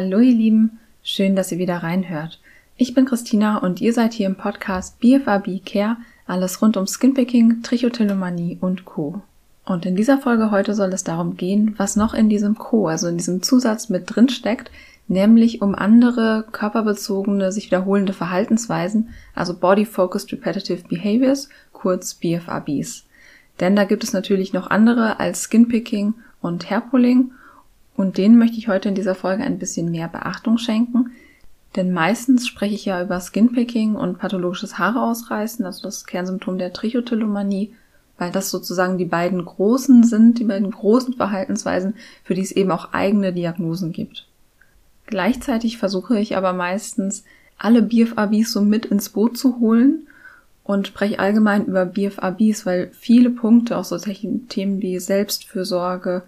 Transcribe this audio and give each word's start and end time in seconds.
Hallo 0.00 0.20
ihr 0.20 0.32
Lieben, 0.32 0.78
schön, 1.02 1.34
dass 1.34 1.50
ihr 1.50 1.58
wieder 1.58 1.78
reinhört. 1.78 2.38
Ich 2.76 2.94
bin 2.94 3.04
Christina 3.04 3.58
und 3.58 3.80
ihr 3.80 3.92
seid 3.92 4.12
hier 4.12 4.26
im 4.26 4.36
Podcast 4.36 5.00
BFAB 5.00 5.60
Care, 5.66 5.96
alles 6.24 6.62
rund 6.62 6.76
um 6.76 6.86
Skinpicking, 6.86 7.64
Trichotillomanie 7.64 8.58
und 8.60 8.84
Co. 8.84 9.22
Und 9.64 9.86
in 9.86 9.96
dieser 9.96 10.18
Folge 10.18 10.52
heute 10.52 10.74
soll 10.74 10.92
es 10.92 11.02
darum 11.02 11.36
gehen, 11.36 11.74
was 11.78 11.96
noch 11.96 12.14
in 12.14 12.28
diesem 12.28 12.56
Co, 12.56 12.86
also 12.86 13.08
in 13.08 13.16
diesem 13.16 13.42
Zusatz 13.42 13.88
mit 13.88 14.04
drin 14.06 14.28
steckt, 14.28 14.70
nämlich 15.08 15.62
um 15.62 15.74
andere 15.74 16.44
körperbezogene, 16.52 17.50
sich 17.50 17.66
wiederholende 17.66 18.12
Verhaltensweisen, 18.12 19.08
also 19.34 19.52
Body 19.52 19.84
Focused 19.84 20.30
Repetitive 20.30 20.86
Behaviors, 20.86 21.48
kurz 21.72 22.14
BFABs. 22.14 23.04
Denn 23.58 23.74
da 23.74 23.82
gibt 23.82 24.04
es 24.04 24.12
natürlich 24.12 24.52
noch 24.52 24.70
andere 24.70 25.18
als 25.18 25.42
Skinpicking 25.42 26.14
und 26.40 26.70
Hairpulling 26.70 27.32
und 27.98 28.16
denen 28.16 28.38
möchte 28.38 28.58
ich 28.58 28.68
heute 28.68 28.88
in 28.88 28.94
dieser 28.94 29.16
Folge 29.16 29.42
ein 29.42 29.58
bisschen 29.58 29.90
mehr 29.90 30.06
Beachtung 30.06 30.56
schenken. 30.56 31.10
Denn 31.74 31.92
meistens 31.92 32.46
spreche 32.46 32.76
ich 32.76 32.84
ja 32.84 33.02
über 33.02 33.20
Skinpicking 33.20 33.96
und 33.96 34.20
pathologisches 34.20 34.78
Haare 34.78 35.02
ausreißen, 35.02 35.66
also 35.66 35.82
das 35.82 36.06
Kernsymptom 36.06 36.58
der 36.58 36.72
Trichotillomanie, 36.72 37.74
weil 38.16 38.30
das 38.30 38.50
sozusagen 38.50 38.98
die 38.98 39.04
beiden 39.04 39.44
großen 39.44 40.04
sind, 40.04 40.38
die 40.38 40.44
beiden 40.44 40.70
großen 40.70 41.14
Verhaltensweisen, 41.14 41.94
für 42.22 42.34
die 42.34 42.42
es 42.42 42.52
eben 42.52 42.70
auch 42.70 42.92
eigene 42.92 43.32
Diagnosen 43.32 43.90
gibt. 43.90 44.28
Gleichzeitig 45.06 45.76
versuche 45.76 46.20
ich 46.20 46.36
aber 46.36 46.52
meistens 46.52 47.24
alle 47.58 47.82
BFABs 47.82 48.52
so 48.52 48.62
mit 48.62 48.86
ins 48.86 49.08
Boot 49.08 49.36
zu 49.36 49.58
holen 49.58 50.06
und 50.62 50.86
spreche 50.86 51.18
allgemein 51.18 51.66
über 51.66 51.84
BFABs, 51.84 52.64
weil 52.64 52.92
viele 52.92 53.30
Punkte, 53.30 53.76
auch 53.76 53.84
so 53.84 53.98
Themen 53.98 54.82
wie 54.82 55.00
Selbstfürsorge, 55.00 56.22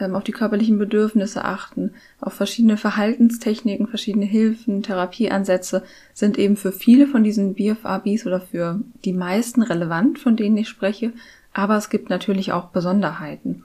ähm, 0.00 0.14
auf 0.14 0.24
die 0.24 0.32
körperlichen 0.32 0.78
Bedürfnisse 0.78 1.44
achten, 1.44 1.92
auf 2.20 2.34
verschiedene 2.34 2.76
Verhaltenstechniken, 2.76 3.86
verschiedene 3.86 4.26
Hilfen, 4.26 4.82
Therapieansätze 4.82 5.84
sind 6.12 6.38
eben 6.38 6.56
für 6.56 6.72
viele 6.72 7.06
von 7.06 7.24
diesen 7.24 7.54
BFABs 7.54 8.26
oder 8.26 8.40
für 8.40 8.80
die 9.04 9.12
meisten 9.12 9.62
relevant, 9.62 10.18
von 10.18 10.36
denen 10.36 10.56
ich 10.56 10.68
spreche, 10.68 11.12
aber 11.52 11.76
es 11.76 11.90
gibt 11.90 12.10
natürlich 12.10 12.52
auch 12.52 12.66
Besonderheiten. 12.66 13.64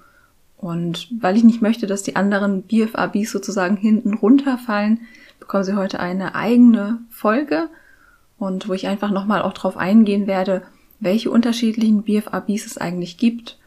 Und 0.57 1.07
weil 1.19 1.37
ich 1.37 1.43
nicht 1.43 1.61
möchte, 1.61 1.87
dass 1.87 2.03
die 2.03 2.15
anderen 2.15 2.63
BFABs 2.63 3.31
sozusagen 3.31 3.77
hinten 3.77 4.13
runterfallen, 4.13 4.99
bekommen 5.39 5.63
Sie 5.63 5.75
heute 5.75 5.99
eine 5.99 6.35
eigene 6.35 6.99
Folge. 7.09 7.69
Und 8.37 8.67
wo 8.67 8.73
ich 8.73 8.87
einfach 8.87 9.11
nochmal 9.11 9.41
auch 9.41 9.53
drauf 9.53 9.77
eingehen 9.77 10.27
werde, 10.27 10.63
welche 10.99 11.31
unterschiedlichen 11.31 12.03
BFABs 12.03 12.65
es 12.65 12.77
eigentlich 12.77 13.17
gibt 13.17 13.58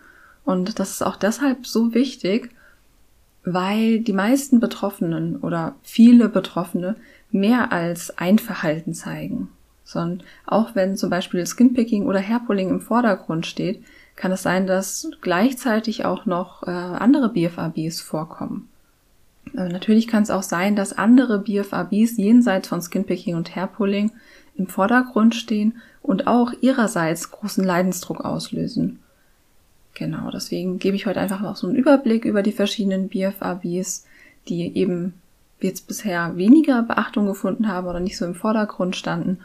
und 0.44 0.78
das 0.78 0.90
ist 0.90 1.02
auch 1.02 1.16
deshalb 1.16 1.66
so 1.66 1.94
wichtig, 1.94 2.50
weil 3.44 4.00
die 4.00 4.12
meisten 4.12 4.60
Betroffenen 4.60 5.36
oder 5.36 5.74
viele 5.82 6.28
Betroffene 6.28 6.96
mehr 7.30 7.72
als 7.72 8.16
ein 8.18 8.38
Verhalten 8.38 8.94
zeigen. 8.94 9.48
Sondern 9.84 10.26
auch 10.46 10.74
wenn 10.74 10.96
zum 10.96 11.10
Beispiel 11.10 11.44
Skinpicking 11.44 12.06
oder 12.06 12.20
Hairpulling 12.20 12.70
im 12.70 12.80
Vordergrund 12.80 13.46
steht, 13.46 13.82
kann 14.14 14.32
es 14.32 14.42
sein, 14.42 14.66
dass 14.66 15.10
gleichzeitig 15.22 16.04
auch 16.04 16.26
noch 16.26 16.62
äh, 16.62 16.70
andere 16.70 17.30
BFABs 17.30 18.00
vorkommen. 18.00 18.68
Aber 19.54 19.68
natürlich 19.68 20.06
kann 20.06 20.22
es 20.22 20.30
auch 20.30 20.42
sein, 20.42 20.76
dass 20.76 20.96
andere 20.96 21.40
BFABs 21.40 22.16
jenseits 22.16 22.68
von 22.68 22.80
Skinpicking 22.80 23.34
und 23.34 23.54
Hairpulling 23.54 24.12
im 24.56 24.66
Vordergrund 24.66 25.34
stehen 25.34 25.80
und 26.00 26.26
auch 26.26 26.52
ihrerseits 26.60 27.30
großen 27.30 27.64
Leidensdruck 27.64 28.24
auslösen. 28.24 29.00
Genau, 29.94 30.30
deswegen 30.30 30.78
gebe 30.78 30.96
ich 30.96 31.06
heute 31.06 31.20
einfach 31.20 31.40
noch 31.40 31.56
so 31.56 31.66
einen 31.66 31.76
Überblick 31.76 32.24
über 32.24 32.42
die 32.42 32.52
verschiedenen 32.52 33.08
BFABs, 33.08 34.06
die 34.48 34.76
eben 34.76 35.14
jetzt 35.60 35.86
bisher 35.86 36.36
weniger 36.36 36.82
Beachtung 36.82 37.26
gefunden 37.26 37.68
haben 37.68 37.86
oder 37.86 38.00
nicht 38.00 38.16
so 38.16 38.24
im 38.24 38.34
Vordergrund 38.34 38.96
standen. 38.96 39.38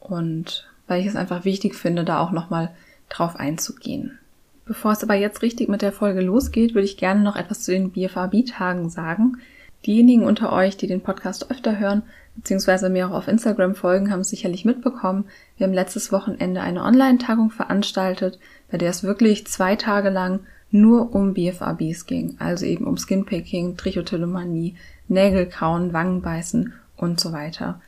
Und 0.00 0.68
weil 0.86 1.00
ich 1.00 1.06
es 1.06 1.16
einfach 1.16 1.44
wichtig 1.44 1.74
finde, 1.74 2.04
da 2.04 2.20
auch 2.20 2.32
nochmal 2.32 2.70
drauf 3.08 3.36
einzugehen. 3.36 4.18
Bevor 4.66 4.92
es 4.92 5.02
aber 5.02 5.14
jetzt 5.14 5.42
richtig 5.42 5.68
mit 5.68 5.82
der 5.82 5.92
Folge 5.92 6.22
losgeht, 6.22 6.74
würde 6.74 6.86
ich 6.86 6.96
gerne 6.96 7.20
noch 7.20 7.36
etwas 7.36 7.62
zu 7.62 7.72
den 7.72 7.90
BFAB-Tagen 7.90 8.88
sagen. 8.88 9.38
Diejenigen 9.84 10.24
unter 10.24 10.52
euch, 10.52 10.78
die 10.78 10.86
den 10.86 11.02
Podcast 11.02 11.50
öfter 11.50 11.78
hören, 11.78 12.02
beziehungsweise 12.36 12.88
mir 12.88 13.06
auch 13.06 13.12
auf 13.12 13.28
Instagram 13.28 13.74
folgen, 13.74 14.10
haben 14.10 14.20
es 14.20 14.30
sicherlich 14.30 14.64
mitbekommen. 14.64 15.26
Wir 15.58 15.66
haben 15.66 15.74
letztes 15.74 16.10
Wochenende 16.10 16.62
eine 16.62 16.82
Online-Tagung 16.82 17.50
veranstaltet, 17.50 18.38
bei 18.74 18.78
der 18.78 18.90
es 18.90 19.04
wirklich 19.04 19.46
zwei 19.46 19.76
Tage 19.76 20.10
lang 20.10 20.40
nur 20.72 21.14
um 21.14 21.32
BFABs 21.32 22.06
ging, 22.06 22.34
also 22.40 22.66
eben 22.66 22.86
um 22.86 22.96
Skinpicking, 22.96 23.76
Trichotillomanie, 23.76 24.74
Nägelkauen, 25.06 25.92
Wangenbeißen 25.92 26.72
und 26.96 27.20
so 27.20 27.32
weiter. 27.32 27.80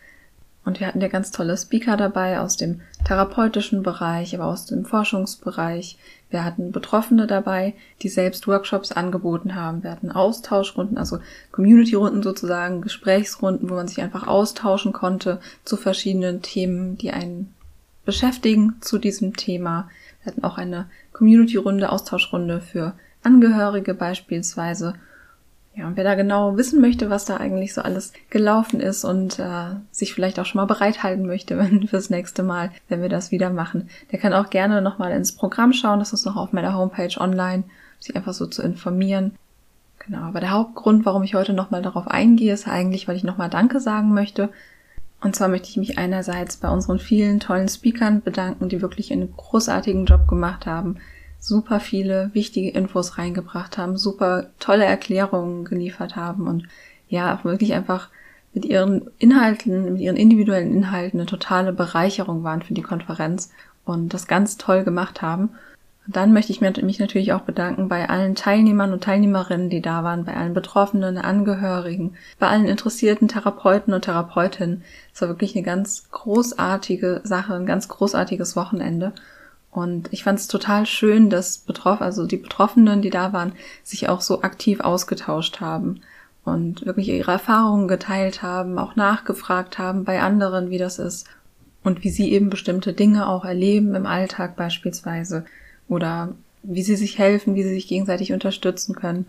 Und 0.64 0.78
wir 0.78 0.86
hatten 0.86 1.00
ja 1.00 1.08
ganz 1.08 1.32
tolle 1.32 1.56
Speaker 1.56 1.96
dabei 1.96 2.38
aus 2.38 2.56
dem 2.56 2.82
therapeutischen 3.04 3.82
Bereich, 3.82 4.32
aber 4.36 4.44
aus 4.46 4.66
dem 4.66 4.84
Forschungsbereich. 4.84 5.98
Wir 6.30 6.44
hatten 6.44 6.70
Betroffene 6.70 7.26
dabei, 7.26 7.74
die 8.02 8.08
selbst 8.08 8.46
Workshops 8.46 8.92
angeboten 8.92 9.56
haben. 9.56 9.82
Wir 9.82 9.90
hatten 9.90 10.12
Austauschrunden, 10.12 10.98
also 10.98 11.18
Community-Runden 11.50 12.22
sozusagen, 12.22 12.80
Gesprächsrunden, 12.80 13.68
wo 13.68 13.74
man 13.74 13.88
sich 13.88 14.00
einfach 14.02 14.28
austauschen 14.28 14.92
konnte 14.92 15.40
zu 15.64 15.76
verschiedenen 15.76 16.42
Themen, 16.42 16.96
die 16.96 17.10
einen 17.10 17.52
beschäftigen 18.04 18.76
zu 18.80 18.98
diesem 18.98 19.36
Thema. 19.36 19.90
Wir 20.26 20.32
hatten 20.32 20.44
auch 20.44 20.58
eine 20.58 20.86
Community-Runde, 21.12 21.90
Austauschrunde 21.90 22.60
für 22.60 22.94
Angehörige 23.22 23.94
beispielsweise. 23.94 24.94
Ja, 25.76 25.86
und 25.86 25.96
wer 25.96 26.02
da 26.02 26.16
genau 26.16 26.56
wissen 26.56 26.80
möchte, 26.80 27.10
was 27.10 27.26
da 27.26 27.36
eigentlich 27.36 27.74
so 27.74 27.82
alles 27.82 28.12
gelaufen 28.30 28.80
ist 28.80 29.04
und 29.04 29.38
äh, 29.38 29.76
sich 29.92 30.14
vielleicht 30.14 30.40
auch 30.40 30.46
schon 30.46 30.58
mal 30.58 30.66
bereithalten 30.66 31.26
möchte 31.26 31.58
wenn, 31.58 31.86
fürs 31.86 32.10
nächste 32.10 32.42
Mal, 32.42 32.72
wenn 32.88 33.02
wir 33.02 33.08
das 33.08 33.30
wieder 33.30 33.50
machen, 33.50 33.88
der 34.10 34.18
kann 34.18 34.32
auch 34.32 34.50
gerne 34.50 34.82
nochmal 34.82 35.12
ins 35.12 35.36
Programm 35.36 35.72
schauen. 35.72 36.00
Das 36.00 36.12
ist 36.12 36.26
noch 36.26 36.36
auf 36.36 36.52
meiner 36.52 36.74
Homepage 36.74 37.16
online, 37.20 37.62
sich 38.00 38.16
einfach 38.16 38.32
so 38.32 38.46
zu 38.46 38.62
informieren. 38.62 39.36
Genau, 40.00 40.22
aber 40.22 40.40
der 40.40 40.50
Hauptgrund, 40.50 41.06
warum 41.06 41.22
ich 41.22 41.34
heute 41.34 41.52
nochmal 41.52 41.82
darauf 41.82 42.08
eingehe, 42.08 42.52
ist 42.52 42.66
eigentlich, 42.66 43.06
weil 43.06 43.16
ich 43.16 43.24
nochmal 43.24 43.50
Danke 43.50 43.78
sagen 43.78 44.12
möchte. 44.12 44.48
Und 45.20 45.34
zwar 45.34 45.48
möchte 45.48 45.68
ich 45.68 45.76
mich 45.76 45.98
einerseits 45.98 46.56
bei 46.56 46.68
unseren 46.68 46.98
vielen 46.98 47.40
tollen 47.40 47.68
Speakern 47.68 48.22
bedanken, 48.22 48.68
die 48.68 48.82
wirklich 48.82 49.12
einen 49.12 49.34
großartigen 49.34 50.06
Job 50.06 50.28
gemacht 50.28 50.66
haben, 50.66 50.96
super 51.40 51.80
viele 51.80 52.30
wichtige 52.32 52.70
Infos 52.70 53.18
reingebracht 53.18 53.78
haben, 53.78 53.96
super 53.96 54.50
tolle 54.58 54.84
Erklärungen 54.84 55.64
geliefert 55.64 56.16
haben 56.16 56.46
und 56.46 56.64
ja, 57.08 57.36
auch 57.36 57.44
wirklich 57.44 57.72
einfach 57.72 58.10
mit 58.52 58.64
ihren 58.64 59.10
Inhalten, 59.18 59.92
mit 59.92 60.00
ihren 60.00 60.16
individuellen 60.16 60.74
Inhalten 60.74 61.20
eine 61.20 61.26
totale 61.26 61.72
Bereicherung 61.72 62.42
waren 62.42 62.62
für 62.62 62.74
die 62.74 62.82
Konferenz 62.82 63.52
und 63.84 64.12
das 64.14 64.26
ganz 64.26 64.56
toll 64.56 64.82
gemacht 64.82 65.22
haben. 65.22 65.50
Dann 66.08 66.32
möchte 66.32 66.52
ich 66.52 66.60
mich 66.60 66.98
natürlich 67.00 67.32
auch 67.32 67.40
bedanken 67.40 67.88
bei 67.88 68.08
allen 68.08 68.36
Teilnehmern 68.36 68.92
und 68.92 69.02
Teilnehmerinnen, 69.02 69.70
die 69.70 69.82
da 69.82 70.04
waren, 70.04 70.24
bei 70.24 70.36
allen 70.36 70.54
Betroffenen, 70.54 71.18
Angehörigen, 71.18 72.14
bei 72.38 72.46
allen 72.46 72.66
interessierten 72.66 73.26
Therapeuten 73.26 73.92
und 73.92 74.02
Therapeutinnen. 74.02 74.84
Es 75.12 75.20
war 75.20 75.28
wirklich 75.28 75.56
eine 75.56 75.64
ganz 75.64 76.08
großartige 76.10 77.22
Sache, 77.24 77.54
ein 77.54 77.66
ganz 77.66 77.88
großartiges 77.88 78.54
Wochenende. 78.54 79.12
Und 79.72 80.12
ich 80.12 80.22
fand 80.22 80.38
es 80.38 80.46
total 80.46 80.86
schön, 80.86 81.28
dass 81.28 81.58
betroffen, 81.58 82.04
also 82.04 82.26
die 82.26 82.36
Betroffenen, 82.36 83.02
die 83.02 83.10
da 83.10 83.32
waren, 83.32 83.52
sich 83.82 84.08
auch 84.08 84.20
so 84.20 84.42
aktiv 84.42 84.80
ausgetauscht 84.80 85.60
haben 85.60 86.00
und 86.44 86.86
wirklich 86.86 87.08
ihre 87.08 87.32
Erfahrungen 87.32 87.88
geteilt 87.88 88.42
haben, 88.42 88.78
auch 88.78 88.94
nachgefragt 88.94 89.78
haben 89.78 90.04
bei 90.04 90.22
anderen, 90.22 90.70
wie 90.70 90.78
das 90.78 91.00
ist 91.00 91.26
und 91.82 92.04
wie 92.04 92.10
sie 92.10 92.32
eben 92.32 92.48
bestimmte 92.48 92.92
Dinge 92.92 93.28
auch 93.28 93.44
erleben 93.44 93.94
im 93.96 94.06
Alltag 94.06 94.56
beispielsweise 94.56 95.44
oder 95.88 96.34
wie 96.62 96.82
sie 96.82 96.96
sich 96.96 97.18
helfen, 97.18 97.54
wie 97.54 97.62
sie 97.62 97.74
sich 97.74 97.86
gegenseitig 97.86 98.32
unterstützen 98.32 98.94
können. 98.94 99.26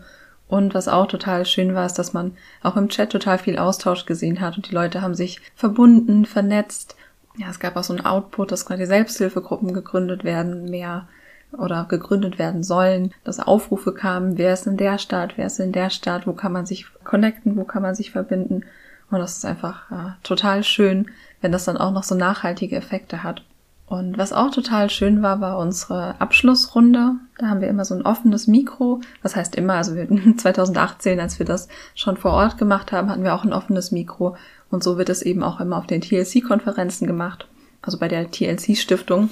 Und 0.48 0.74
was 0.74 0.88
auch 0.88 1.06
total 1.06 1.44
schön 1.44 1.74
war, 1.74 1.86
ist, 1.86 1.98
dass 1.98 2.14
man 2.14 2.32
auch 2.62 2.76
im 2.76 2.88
Chat 2.88 3.10
total 3.10 3.38
viel 3.38 3.58
Austausch 3.58 4.06
gesehen 4.06 4.40
hat 4.40 4.56
und 4.56 4.70
die 4.70 4.74
Leute 4.74 5.02
haben 5.02 5.14
sich 5.14 5.40
verbunden, 5.54 6.24
vernetzt 6.24 6.96
ja, 7.38 7.48
es 7.48 7.60
gab 7.60 7.76
auch 7.76 7.84
so 7.84 7.94
ein 7.94 8.04
Output, 8.04 8.50
dass 8.50 8.66
quasi 8.66 8.84
Selbsthilfegruppen 8.84 9.72
gegründet 9.72 10.24
werden, 10.24 10.68
mehr 10.68 11.08
oder 11.52 11.86
gegründet 11.88 12.38
werden 12.38 12.62
sollen, 12.62 13.14
dass 13.24 13.40
Aufrufe 13.40 13.94
kamen, 13.94 14.36
wer 14.36 14.52
ist 14.52 14.66
in 14.66 14.76
der 14.76 14.98
Stadt, 14.98 15.34
wer 15.36 15.46
ist 15.46 15.60
in 15.60 15.72
der 15.72 15.88
Stadt, 15.88 16.26
wo 16.26 16.32
kann 16.32 16.52
man 16.52 16.66
sich 16.66 16.86
connecten, 17.04 17.56
wo 17.56 17.64
kann 17.64 17.82
man 17.82 17.94
sich 17.94 18.10
verbinden. 18.10 18.64
Und 19.10 19.18
das 19.18 19.38
ist 19.38 19.44
einfach 19.46 19.90
ja, 19.90 20.18
total 20.22 20.62
schön, 20.64 21.06
wenn 21.40 21.52
das 21.52 21.64
dann 21.64 21.78
auch 21.78 21.92
noch 21.92 22.02
so 22.02 22.14
nachhaltige 22.14 22.76
Effekte 22.76 23.22
hat. 23.22 23.42
Und 23.88 24.18
was 24.18 24.34
auch 24.34 24.50
total 24.50 24.90
schön 24.90 25.22
war, 25.22 25.40
war 25.40 25.58
unsere 25.58 26.20
Abschlussrunde. 26.20 27.12
Da 27.38 27.46
haben 27.48 27.62
wir 27.62 27.68
immer 27.68 27.86
so 27.86 27.94
ein 27.94 28.02
offenes 28.02 28.46
Mikro. 28.46 29.00
Was 29.22 29.34
heißt 29.34 29.54
immer, 29.54 29.74
also 29.74 29.94
wir, 29.94 30.06
2018, 30.36 31.18
als 31.20 31.38
wir 31.38 31.46
das 31.46 31.68
schon 31.94 32.18
vor 32.18 32.32
Ort 32.32 32.58
gemacht 32.58 32.92
haben, 32.92 33.08
hatten 33.08 33.24
wir 33.24 33.34
auch 33.34 33.44
ein 33.44 33.54
offenes 33.54 33.90
Mikro. 33.90 34.36
Und 34.70 34.82
so 34.82 34.98
wird 34.98 35.08
es 35.08 35.22
eben 35.22 35.42
auch 35.42 35.58
immer 35.58 35.78
auf 35.78 35.86
den 35.86 36.02
TLC-Konferenzen 36.02 37.06
gemacht. 37.06 37.48
Also 37.80 37.98
bei 37.98 38.08
der 38.08 38.30
TLC-Stiftung. 38.30 39.30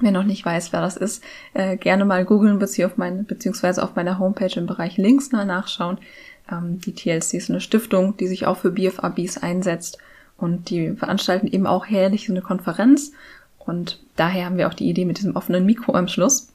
Wer 0.00 0.12
noch 0.12 0.22
nicht 0.22 0.46
weiß, 0.46 0.72
wer 0.72 0.80
das 0.80 0.96
ist, 0.96 1.24
äh, 1.54 1.76
gerne 1.76 2.04
mal 2.04 2.24
googeln 2.24 2.62
auf, 2.62 2.96
mein, 2.96 3.24
beziehungsweise 3.24 3.82
auf 3.82 3.96
meiner 3.96 4.20
Homepage 4.20 4.52
im 4.54 4.66
Bereich 4.66 4.96
Links 4.96 5.32
nachschauen. 5.32 5.98
Ähm, 6.48 6.80
die 6.80 6.94
TLC 6.94 7.34
ist 7.34 7.50
eine 7.50 7.60
Stiftung, 7.60 8.16
die 8.16 8.28
sich 8.28 8.46
auch 8.46 8.58
für 8.58 8.70
BFABs 8.70 9.38
einsetzt 9.38 9.98
und 10.36 10.70
die 10.70 10.92
veranstalten 10.92 11.48
eben 11.48 11.66
auch 11.66 11.86
jährlich 11.86 12.28
so 12.28 12.32
eine 12.32 12.42
Konferenz 12.42 13.10
und 13.68 14.00
daher 14.16 14.46
haben 14.46 14.56
wir 14.56 14.66
auch 14.66 14.72
die 14.72 14.88
Idee 14.88 15.04
mit 15.04 15.18
diesem 15.18 15.36
offenen 15.36 15.66
Mikro 15.66 15.92
am 15.92 16.08
Schluss. 16.08 16.48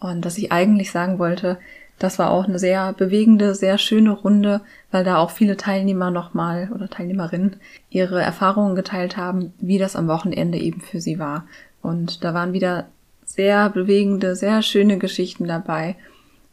Und 0.00 0.24
dass 0.24 0.36
ich 0.36 0.50
eigentlich 0.50 0.90
sagen 0.90 1.20
wollte, 1.20 1.58
das 2.00 2.18
war 2.18 2.32
auch 2.32 2.48
eine 2.48 2.58
sehr 2.58 2.92
bewegende, 2.92 3.54
sehr 3.54 3.78
schöne 3.78 4.10
Runde, 4.10 4.60
weil 4.90 5.04
da 5.04 5.18
auch 5.18 5.30
viele 5.30 5.56
Teilnehmer 5.56 6.10
nochmal 6.10 6.68
oder 6.74 6.90
Teilnehmerinnen 6.90 7.56
ihre 7.88 8.20
Erfahrungen 8.20 8.74
geteilt 8.74 9.16
haben, 9.16 9.54
wie 9.60 9.78
das 9.78 9.94
am 9.94 10.08
Wochenende 10.08 10.58
eben 10.58 10.80
für 10.80 11.00
sie 11.00 11.20
war. 11.20 11.46
Und 11.82 12.24
da 12.24 12.34
waren 12.34 12.52
wieder 12.52 12.86
sehr 13.24 13.70
bewegende, 13.70 14.34
sehr 14.34 14.60
schöne 14.60 14.98
Geschichten 14.98 15.46
dabei, 15.46 15.94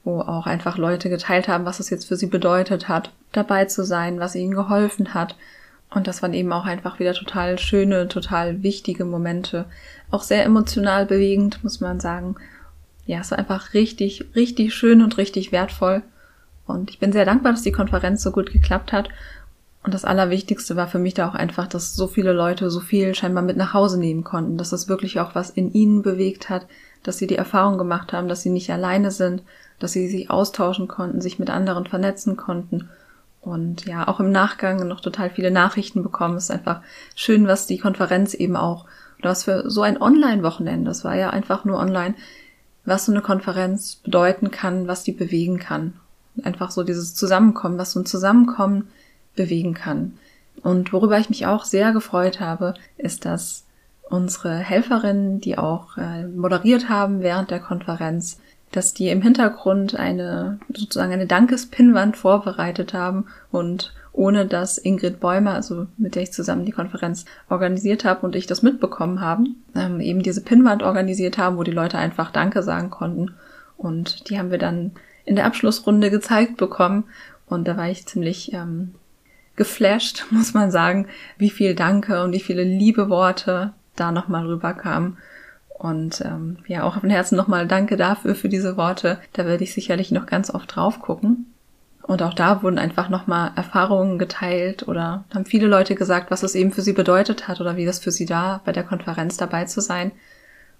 wo 0.03 0.19
auch 0.21 0.45
einfach 0.45 0.77
Leute 0.77 1.09
geteilt 1.09 1.47
haben, 1.47 1.65
was 1.65 1.79
es 1.79 1.89
jetzt 1.89 2.05
für 2.05 2.17
sie 2.17 2.27
bedeutet 2.27 2.87
hat, 2.87 3.11
dabei 3.31 3.65
zu 3.65 3.83
sein, 3.83 4.19
was 4.19 4.35
ihnen 4.35 4.53
geholfen 4.53 5.15
hat. 5.15 5.35
Und 5.93 6.07
das 6.07 6.21
waren 6.21 6.33
eben 6.33 6.51
auch 6.51 6.65
einfach 6.65 6.99
wieder 6.99 7.13
total 7.13 7.59
schöne, 7.59 8.07
total 8.07 8.63
wichtige 8.63 9.05
Momente. 9.05 9.65
Auch 10.09 10.23
sehr 10.23 10.43
emotional 10.43 11.05
bewegend, 11.05 11.63
muss 11.63 11.81
man 11.81 11.99
sagen 11.99 12.35
ja, 13.05 13.19
es 13.19 13.31
war 13.31 13.39
einfach 13.39 13.73
richtig, 13.73 14.25
richtig 14.35 14.73
schön 14.73 15.01
und 15.01 15.17
richtig 15.17 15.51
wertvoll. 15.51 16.03
Und 16.65 16.89
ich 16.89 16.99
bin 16.99 17.11
sehr 17.11 17.25
dankbar, 17.25 17.51
dass 17.51 17.61
die 17.61 17.71
Konferenz 17.71 18.23
so 18.23 18.31
gut 18.31 18.51
geklappt 18.51 18.93
hat. 18.93 19.09
Und 19.83 19.93
das 19.93 20.05
Allerwichtigste 20.05 20.77
war 20.77 20.87
für 20.87 20.99
mich 20.99 21.13
da 21.13 21.27
auch 21.27 21.33
einfach, 21.33 21.67
dass 21.67 21.93
so 21.93 22.07
viele 22.07 22.31
Leute 22.31 22.69
so 22.69 22.79
viel 22.79 23.13
scheinbar 23.15 23.43
mit 23.43 23.57
nach 23.57 23.73
Hause 23.73 23.99
nehmen 23.99 24.23
konnten, 24.23 24.57
dass 24.57 24.69
das 24.69 24.87
wirklich 24.87 25.19
auch 25.19 25.35
was 25.35 25.49
in 25.49 25.73
ihnen 25.73 26.01
bewegt 26.01 26.49
hat, 26.49 26.67
dass 27.03 27.17
sie 27.17 27.27
die 27.27 27.35
Erfahrung 27.35 27.77
gemacht 27.77 28.13
haben, 28.13 28.29
dass 28.29 28.41
sie 28.41 28.49
nicht 28.49 28.71
alleine 28.71 29.11
sind, 29.11 29.43
dass 29.79 29.91
sie 29.91 30.07
sich 30.07 30.29
austauschen 30.29 30.87
konnten, 30.87 31.19
sich 31.19 31.37
mit 31.37 31.49
anderen 31.49 31.85
vernetzen 31.85 32.37
konnten. 32.37 32.89
Und 33.43 33.85
ja, 33.85 34.07
auch 34.07 34.21
im 34.21 34.31
Nachgang 34.31 34.87
noch 34.87 35.01
total 35.01 35.29
viele 35.29 35.51
Nachrichten 35.51 36.01
bekommen. 36.01 36.37
Es 36.37 36.45
ist 36.45 36.51
einfach 36.51 36.81
schön, 37.13 37.45
was 37.45 37.67
die 37.67 37.77
Konferenz 37.77 38.33
eben 38.33 38.55
auch, 38.55 38.85
oder 39.19 39.31
was 39.31 39.43
für 39.43 39.69
so 39.69 39.81
ein 39.81 40.01
Online-Wochenende, 40.01 40.89
das 40.89 41.03
war 41.03 41.15
ja 41.15 41.29
einfach 41.29 41.65
nur 41.65 41.77
online, 41.77 42.15
was 42.85 43.05
so 43.05 43.11
eine 43.11 43.21
Konferenz 43.21 43.95
bedeuten 43.97 44.49
kann, 44.49 44.87
was 44.87 45.03
die 45.03 45.11
bewegen 45.11 45.59
kann. 45.59 45.93
Einfach 46.43 46.71
so 46.71 46.83
dieses 46.83 47.15
Zusammenkommen, 47.15 47.77
was 47.77 47.91
so 47.91 47.99
ein 47.99 48.05
Zusammenkommen 48.05 48.87
bewegen 49.35 49.73
kann. 49.73 50.13
Und 50.61 50.93
worüber 50.93 51.17
ich 51.19 51.29
mich 51.29 51.45
auch 51.45 51.65
sehr 51.65 51.91
gefreut 51.91 52.39
habe, 52.39 52.75
ist, 52.97 53.25
dass 53.25 53.65
unsere 54.09 54.57
Helferinnen, 54.57 55.41
die 55.41 55.57
auch 55.57 55.97
äh, 55.97 56.27
moderiert 56.27 56.87
haben 56.87 57.21
während 57.21 57.51
der 57.51 57.59
Konferenz, 57.59 58.39
dass 58.75 58.93
die 58.93 59.09
im 59.09 59.21
Hintergrund 59.21 59.95
eine 59.95 60.59
sozusagen 60.75 61.13
eine 61.13 61.27
Dankespinwand 61.27 62.17
vorbereitet 62.17 62.93
haben 62.93 63.27
und 63.51 63.93
ohne 64.11 64.45
dass 64.45 64.77
Ingrid 64.77 65.19
Bäumer, 65.19 65.53
also 65.53 65.87
mit 65.97 66.15
der 66.15 66.23
ich 66.23 66.33
zusammen 66.33 66.65
die 66.65 66.71
Konferenz 66.71 67.25
organisiert 67.49 68.05
habe 68.05 68.25
und 68.25 68.35
ich 68.35 68.45
das 68.45 68.61
mitbekommen 68.61 69.21
haben, 69.21 69.63
ähm, 69.75 69.99
eben 69.99 70.21
diese 70.21 70.43
Pinnwand 70.43 70.83
organisiert 70.83 71.37
haben, 71.37 71.57
wo 71.57 71.63
die 71.63 71.71
Leute 71.71 71.97
einfach 71.97 72.31
Danke 72.31 72.61
sagen 72.61 72.91
konnten. 72.91 73.33
Und 73.75 74.29
die 74.29 74.37
haben 74.37 74.51
wir 74.51 74.59
dann 74.59 74.91
in 75.25 75.35
der 75.35 75.45
Abschlussrunde 75.45 76.11
gezeigt 76.11 76.57
bekommen. 76.57 77.05
Und 77.47 77.67
da 77.67 77.75
war 77.75 77.89
ich 77.89 78.05
ziemlich 78.05 78.53
ähm, 78.53 78.93
geflasht, 79.55 80.25
muss 80.31 80.53
man 80.53 80.69
sagen, 80.69 81.07
wie 81.37 81.49
viel 81.49 81.73
Danke 81.73 82.23
und 82.23 82.33
wie 82.33 82.39
viele 82.39 82.63
liebe 82.63 83.09
Worte 83.09 83.73
da 83.95 84.11
nochmal 84.11 84.45
rüberkamen. 84.45 85.17
Und 85.83 86.21
ähm, 86.21 86.59
ja, 86.65 86.83
auch 86.83 86.97
von 86.97 87.09
Herzen 87.09 87.35
nochmal 87.35 87.67
Danke 87.67 87.97
dafür, 87.97 88.35
für 88.35 88.47
diese 88.47 88.77
Worte. 88.77 89.19
Da 89.33 89.45
werde 89.45 89.65
ich 89.65 89.73
sicherlich 89.73 90.11
noch 90.11 90.25
ganz 90.25 90.49
oft 90.49 90.73
drauf 90.73 91.01
gucken. 91.01 91.47
Und 92.03 92.23
auch 92.23 92.33
da 92.33 92.63
wurden 92.63 92.79
einfach 92.79 93.09
nochmal 93.09 93.51
Erfahrungen 93.57 94.17
geteilt 94.17 94.87
oder 94.87 95.25
haben 95.33 95.43
viele 95.45 95.67
Leute 95.67 95.95
gesagt, 95.95 96.31
was 96.31 96.41
es 96.41 96.55
eben 96.55 96.71
für 96.71 96.81
sie 96.81 96.93
bedeutet 96.93 97.49
hat 97.49 97.59
oder 97.59 97.75
wie 97.75 97.85
das 97.85 97.99
für 97.99 98.11
sie 98.11 98.25
da 98.25 98.61
bei 98.63 98.71
der 98.71 98.85
Konferenz 98.85 99.35
dabei 99.35 99.65
zu 99.65 99.81
sein. 99.81 100.13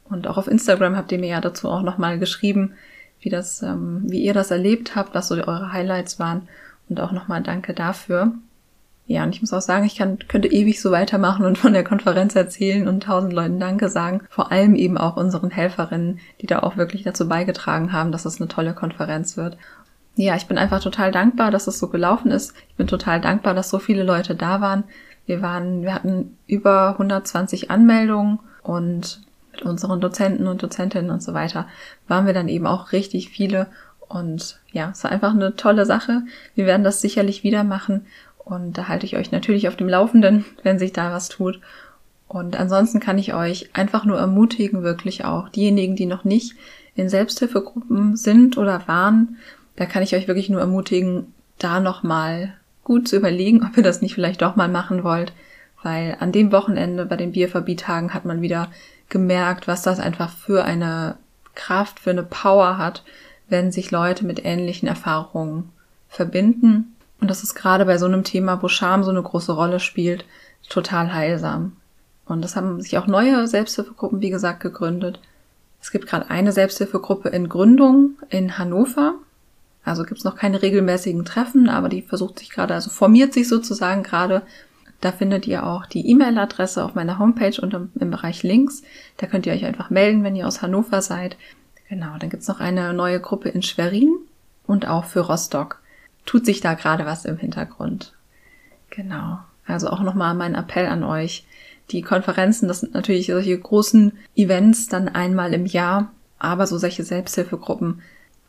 Und 0.09 0.25
auch 0.25 0.37
auf 0.37 0.47
Instagram 0.47 0.95
habt 0.95 1.11
ihr 1.11 1.19
mir 1.19 1.31
ja 1.31 1.41
dazu 1.41 1.67
auch 1.67 1.81
nochmal 1.81 2.17
geschrieben, 2.17 2.75
wie 3.19 3.29
das, 3.29 3.61
ähm, 3.61 4.03
wie 4.05 4.23
ihr 4.23 4.33
das 4.33 4.51
erlebt 4.51 4.95
habt, 4.95 5.13
was 5.13 5.27
so 5.27 5.35
eure 5.35 5.73
Highlights 5.73 6.17
waren. 6.17 6.47
Und 6.87 7.01
auch 7.01 7.11
nochmal 7.11 7.43
Danke 7.43 7.73
dafür. 7.73 8.35
Ja, 9.05 9.23
und 9.23 9.35
ich 9.35 9.41
muss 9.41 9.53
auch 9.53 9.61
sagen, 9.61 9.85
ich 9.85 9.97
kann, 9.97 10.19
könnte 10.27 10.47
ewig 10.47 10.81
so 10.81 10.91
weitermachen 10.91 11.45
und 11.45 11.57
von 11.57 11.73
der 11.73 11.83
Konferenz 11.83 12.35
erzählen 12.35 12.87
und 12.87 13.03
tausend 13.03 13.33
Leuten 13.33 13.59
Danke 13.59 13.89
sagen. 13.89 14.21
Vor 14.29 14.51
allem 14.51 14.75
eben 14.75 14.97
auch 14.97 15.17
unseren 15.17 15.51
Helferinnen, 15.51 16.19
die 16.41 16.47
da 16.47 16.59
auch 16.59 16.77
wirklich 16.77 17.03
dazu 17.03 17.27
beigetragen 17.27 17.91
haben, 17.91 18.13
dass 18.13 18.25
es 18.25 18.39
eine 18.39 18.47
tolle 18.47 18.73
Konferenz 18.73 19.35
wird 19.35 19.57
ja, 20.15 20.35
ich 20.35 20.47
bin 20.47 20.57
einfach 20.57 20.81
total 20.81 21.11
dankbar, 21.11 21.51
dass 21.51 21.67
es 21.67 21.79
so 21.79 21.87
gelaufen 21.87 22.31
ist. 22.31 22.53
Ich 22.69 22.75
bin 22.75 22.87
total 22.87 23.19
dankbar, 23.19 23.53
dass 23.53 23.69
so 23.69 23.79
viele 23.79 24.03
Leute 24.03 24.35
da 24.35 24.61
waren. 24.61 24.83
Wir 25.25 25.41
waren, 25.41 25.81
wir 25.81 25.93
hatten 25.93 26.37
über 26.47 26.89
120 26.91 27.71
Anmeldungen 27.71 28.39
und 28.61 29.21
mit 29.51 29.63
unseren 29.63 30.01
Dozenten 30.01 30.47
und 30.47 30.61
Dozentinnen 30.61 31.11
und 31.11 31.23
so 31.23 31.33
weiter 31.33 31.67
waren 32.07 32.25
wir 32.25 32.33
dann 32.33 32.47
eben 32.47 32.67
auch 32.67 32.91
richtig 32.91 33.29
viele. 33.29 33.67
Und 34.07 34.59
ja, 34.71 34.91
es 34.91 35.03
war 35.03 35.11
einfach 35.11 35.33
eine 35.33 35.55
tolle 35.55 35.85
Sache. 35.85 36.23
Wir 36.53 36.65
werden 36.65 36.83
das 36.83 37.01
sicherlich 37.01 37.43
wieder 37.43 37.63
machen. 37.63 38.05
Und 38.45 38.77
da 38.77 38.87
halte 38.87 39.05
ich 39.05 39.15
euch 39.15 39.31
natürlich 39.31 39.67
auf 39.67 39.75
dem 39.75 39.87
Laufenden, 39.87 40.45
wenn 40.63 40.79
sich 40.79 40.93
da 40.93 41.11
was 41.11 41.29
tut. 41.29 41.59
Und 42.27 42.59
ansonsten 42.59 42.99
kann 42.99 43.17
ich 43.17 43.33
euch 43.33 43.69
einfach 43.73 44.05
nur 44.05 44.17
ermutigen, 44.17 44.83
wirklich 44.83 45.23
auch 45.23 45.49
diejenigen, 45.49 45.95
die 45.95 46.05
noch 46.05 46.23
nicht 46.23 46.55
in 46.95 47.09
Selbsthilfegruppen 47.09 48.15
sind 48.15 48.57
oder 48.57 48.87
waren, 48.87 49.37
da 49.75 49.85
kann 49.85 50.03
ich 50.03 50.15
euch 50.15 50.27
wirklich 50.27 50.49
nur 50.49 50.59
ermutigen, 50.59 51.33
da 51.57 51.79
nochmal 51.79 52.53
gut 52.83 53.07
zu 53.07 53.15
überlegen, 53.15 53.63
ob 53.65 53.77
ihr 53.77 53.83
das 53.83 54.01
nicht 54.01 54.13
vielleicht 54.13 54.41
doch 54.41 54.55
mal 54.55 54.67
machen 54.67 55.03
wollt, 55.03 55.33
weil 55.81 56.17
an 56.19 56.31
dem 56.31 56.51
Wochenende 56.51 57.05
bei 57.05 57.15
den 57.15 57.31
BFAB-Tagen 57.31 58.13
hat 58.13 58.25
man 58.25 58.41
wieder 58.41 58.69
gemerkt, 59.09 59.67
was 59.67 59.81
das 59.81 59.99
einfach 59.99 60.29
für 60.29 60.63
eine 60.63 61.17
Kraft, 61.55 61.99
für 61.99 62.11
eine 62.11 62.23
Power 62.23 62.77
hat, 62.77 63.03
wenn 63.47 63.71
sich 63.71 63.91
Leute 63.91 64.25
mit 64.25 64.43
ähnlichen 64.43 64.87
Erfahrungen 64.87 65.69
verbinden. 66.07 66.92
Und 67.23 67.29
das 67.29 67.41
ist 67.41 67.55
gerade 67.55 67.85
bei 67.85 67.97
so 67.97 68.05
einem 68.05 68.25
Thema, 68.25 68.61
wo 68.61 68.67
Scham 68.67 69.05
so 69.05 69.09
eine 69.09 69.23
große 69.23 69.53
Rolle 69.53 69.79
spielt, 69.79 70.25
total 70.67 71.13
heilsam. 71.13 71.77
Und 72.25 72.41
das 72.41 72.57
haben 72.57 72.81
sich 72.81 72.97
auch 72.97 73.07
neue 73.07 73.47
Selbsthilfegruppen, 73.47 74.19
wie 74.19 74.29
gesagt, 74.29 74.59
gegründet. 74.59 75.21
Es 75.81 75.91
gibt 75.91 76.05
gerade 76.05 76.29
eine 76.29 76.51
Selbsthilfegruppe 76.51 77.29
in 77.29 77.47
Gründung 77.47 78.17
in 78.27 78.57
Hannover. 78.57 79.13
Also 79.85 80.03
gibt's 80.03 80.25
noch 80.25 80.35
keine 80.35 80.61
regelmäßigen 80.61 81.23
Treffen, 81.23 81.69
aber 81.69 81.87
die 81.87 82.01
versucht 82.01 82.39
sich 82.39 82.49
gerade, 82.49 82.73
also 82.73 82.89
formiert 82.89 83.31
sich 83.31 83.47
sozusagen 83.47 84.03
gerade. 84.03 84.41
Da 84.99 85.13
findet 85.13 85.47
ihr 85.47 85.65
auch 85.65 85.85
die 85.85 86.05
E-Mail-Adresse 86.09 86.83
auf 86.83 86.93
meiner 86.93 87.19
Homepage 87.19 87.57
und 87.61 87.73
im, 87.73 88.11
Bereich 88.11 88.43
Links. 88.43 88.81
Da 89.15 89.27
könnt 89.27 89.45
ihr 89.45 89.53
euch 89.53 89.63
einfach 89.63 89.89
melden, 89.89 90.25
wenn 90.25 90.35
ihr 90.35 90.45
aus 90.45 90.61
Hannover 90.61 91.01
seid. 91.01 91.37
Genau, 91.87 92.17
dann 92.19 92.29
gibt's 92.29 92.49
noch 92.49 92.59
eine 92.59 92.93
neue 92.93 93.21
Gruppe 93.21 93.47
in 93.47 93.61
Schwerin 93.61 94.13
und 94.67 94.89
auch 94.89 95.05
für 95.05 95.21
Rostock. 95.21 95.79
Tut 96.25 96.45
sich 96.45 96.61
da 96.61 96.73
gerade 96.73 97.05
was 97.05 97.25
im 97.25 97.37
Hintergrund. 97.37 98.13
Genau. 98.89 99.39
Also 99.65 99.89
auch 99.89 100.01
nochmal 100.01 100.33
mein 100.33 100.55
Appell 100.55 100.87
an 100.87 101.03
euch. 101.03 101.45
Die 101.91 102.01
Konferenzen, 102.01 102.67
das 102.67 102.79
sind 102.79 102.93
natürlich 102.93 103.27
solche 103.27 103.57
großen 103.57 104.13
Events 104.35 104.87
dann 104.87 105.09
einmal 105.09 105.53
im 105.53 105.65
Jahr, 105.65 106.11
aber 106.39 106.67
so 106.67 106.77
solche 106.77 107.03
Selbsthilfegruppen 107.03 108.01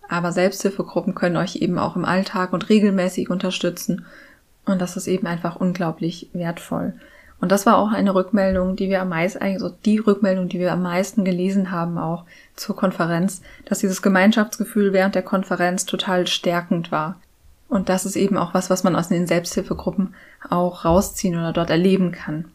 aber 0.09 0.33
Selbsthilfegruppen 0.33 1.15
können 1.15 1.37
euch 1.37 1.57
eben 1.57 1.79
auch 1.79 1.97
im 1.97 2.05
Alltag 2.05 2.53
und 2.53 2.69
regelmäßig 2.69 3.31
unterstützen. 3.31 4.05
Und 4.65 4.81
das 4.81 4.97
ist 4.97 5.07
eben 5.07 5.27
einfach 5.27 5.57
unglaublich 5.57 6.29
wertvoll. 6.33 6.95
Und 7.41 7.53
das 7.53 7.67
war 7.67 7.77
auch 7.77 7.93
eine 7.93 8.15
Rückmeldung, 8.15 8.77
die 8.77 8.89
wir 8.89 9.03
am 9.03 9.11
meisten, 9.11 9.43
also 9.43 9.69
die 9.85 9.99
Rückmeldung, 9.99 10.49
die 10.49 10.59
wir 10.59 10.73
am 10.73 10.83
meisten 10.83 11.25
gelesen 11.25 11.71
haben, 11.71 11.99
auch 11.99 12.25
zur 12.57 12.77
Konferenz, 12.77 13.43
dass 13.67 13.81
dieses 13.81 14.01
Gemeinschaftsgefühl 14.03 14.93
während 14.93 15.15
der 15.15 15.23
Konferenz 15.23 15.85
total 15.85 16.27
stärkend 16.27 16.91
war. 16.91 17.17
Und 17.69 17.89
das 17.89 18.07
ist 18.07 18.17
eben 18.17 18.37
auch 18.37 18.55
was, 18.55 18.71
was 18.71 18.85
man 18.85 18.95
aus 18.95 19.09
den 19.09 19.27
Selbsthilfegruppen 19.27 20.15
auch 20.49 20.85
rausziehen 20.85 21.37
oder 21.37 21.53
dort 21.53 21.71
erleben 21.71 22.13
kann. 22.13 22.47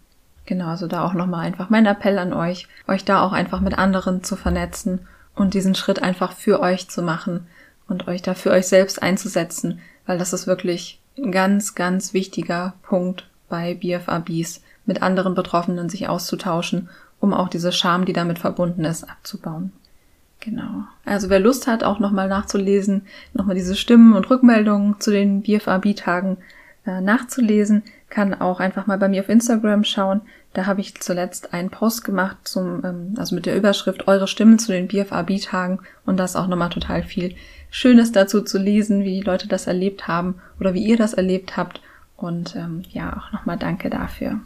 Genau, 0.46 0.68
also 0.68 0.88
da 0.88 1.04
auch 1.04 1.14
nochmal 1.14 1.46
einfach 1.46 1.70
mein 1.70 1.86
Appell 1.86 2.18
an 2.18 2.34
euch, 2.34 2.68
euch 2.88 3.06
da 3.06 3.22
auch 3.22 3.34
einfach 3.34 3.62
mit 3.62 3.78
anderen 3.78 4.24
zu 4.24 4.36
vernetzen 4.36 5.08
und 5.36 5.54
diesen 5.54 5.76
Schritt 5.76 6.02
einfach 6.02 6.34
für 6.34 6.60
euch 6.60 6.90
zu 6.90 7.02
machen 7.02 7.48
und 7.88 8.08
euch 8.08 8.22
da 8.22 8.34
für 8.34 8.52
euch 8.52 8.68
selbst 8.68 9.02
einzusetzen, 9.02 9.80
weil 10.06 10.18
das 10.18 10.34
ist 10.34 10.48
wirklich 10.48 11.00
ein 11.18 11.32
ganz, 11.32 11.76
ganz 11.76 12.14
wichtiger 12.14 12.74
Punkt 12.82 13.28
bei 13.48 13.76
BFABs, 13.76 14.62
mit 14.86 15.04
anderen 15.04 15.36
Betroffenen 15.36 15.90
sich 15.90 16.08
auszutauschen, 16.08 16.90
um 17.20 17.34
auch 17.34 17.50
diese 17.50 17.72
Scham, 17.72 18.06
die 18.06 18.14
damit 18.14 18.40
verbunden 18.40 18.86
ist, 18.86 19.04
abzubauen. 19.04 19.72
Genau. 20.40 20.86
Also 21.06 21.30
wer 21.30 21.40
Lust 21.40 21.68
hat, 21.68 21.84
auch 21.84 22.00
nochmal 22.00 22.30
nachzulesen, 22.30 23.04
nochmal 23.34 23.56
diese 23.56 23.76
Stimmen 23.76 24.14
und 24.14 24.30
Rückmeldungen 24.30 25.00
zu 25.00 25.12
den 25.12 25.42
BFAB-Tagen 25.42 26.38
äh, 26.86 27.02
nachzulesen, 27.02 27.84
kann 28.10 28.34
auch 28.34 28.60
einfach 28.60 28.88
mal 28.88 28.98
bei 28.98 29.10
mir 29.10 29.22
auf 29.22 29.30
Instagram 29.30 29.84
schauen. 29.84 30.22
Da 30.54 30.66
habe 30.66 30.82
ich 30.82 31.00
zuletzt 31.00 31.54
einen 31.54 31.70
Post 31.70 32.06
gemacht 32.06 32.38
zum, 32.44 32.84
ähm, 32.86 33.14
also 33.18 33.36
mit 33.36 33.46
der 33.46 33.56
Überschrift 33.56 34.08
Eure 34.08 34.28
Stimmen 34.28 34.60
zu 34.60 34.72
den 34.72 34.88
BFAB-Tagen 34.88 35.80
und 36.06 36.18
da 36.18 36.24
ist 36.24 36.38
auch 36.38 36.48
nochmal 36.48 36.70
total 36.70 37.04
viel 37.04 37.36
Schönes 37.70 38.12
dazu 38.12 38.42
zu 38.42 38.58
lesen, 38.58 39.04
wie 39.04 39.20
die 39.20 39.26
Leute 39.26 39.48
das 39.48 39.68
erlebt 39.68 40.08
haben 40.08 40.42
oder 40.60 40.74
wie 40.74 40.84
ihr 40.86 40.98
das 40.98 41.14
erlebt 41.14 41.58
habt. 41.58 41.82
Und 42.16 42.56
ähm, 42.56 42.84
ja, 42.90 43.16
auch 43.16 43.32
nochmal 43.32 43.58
danke 43.58 43.90
dafür. 43.90 44.40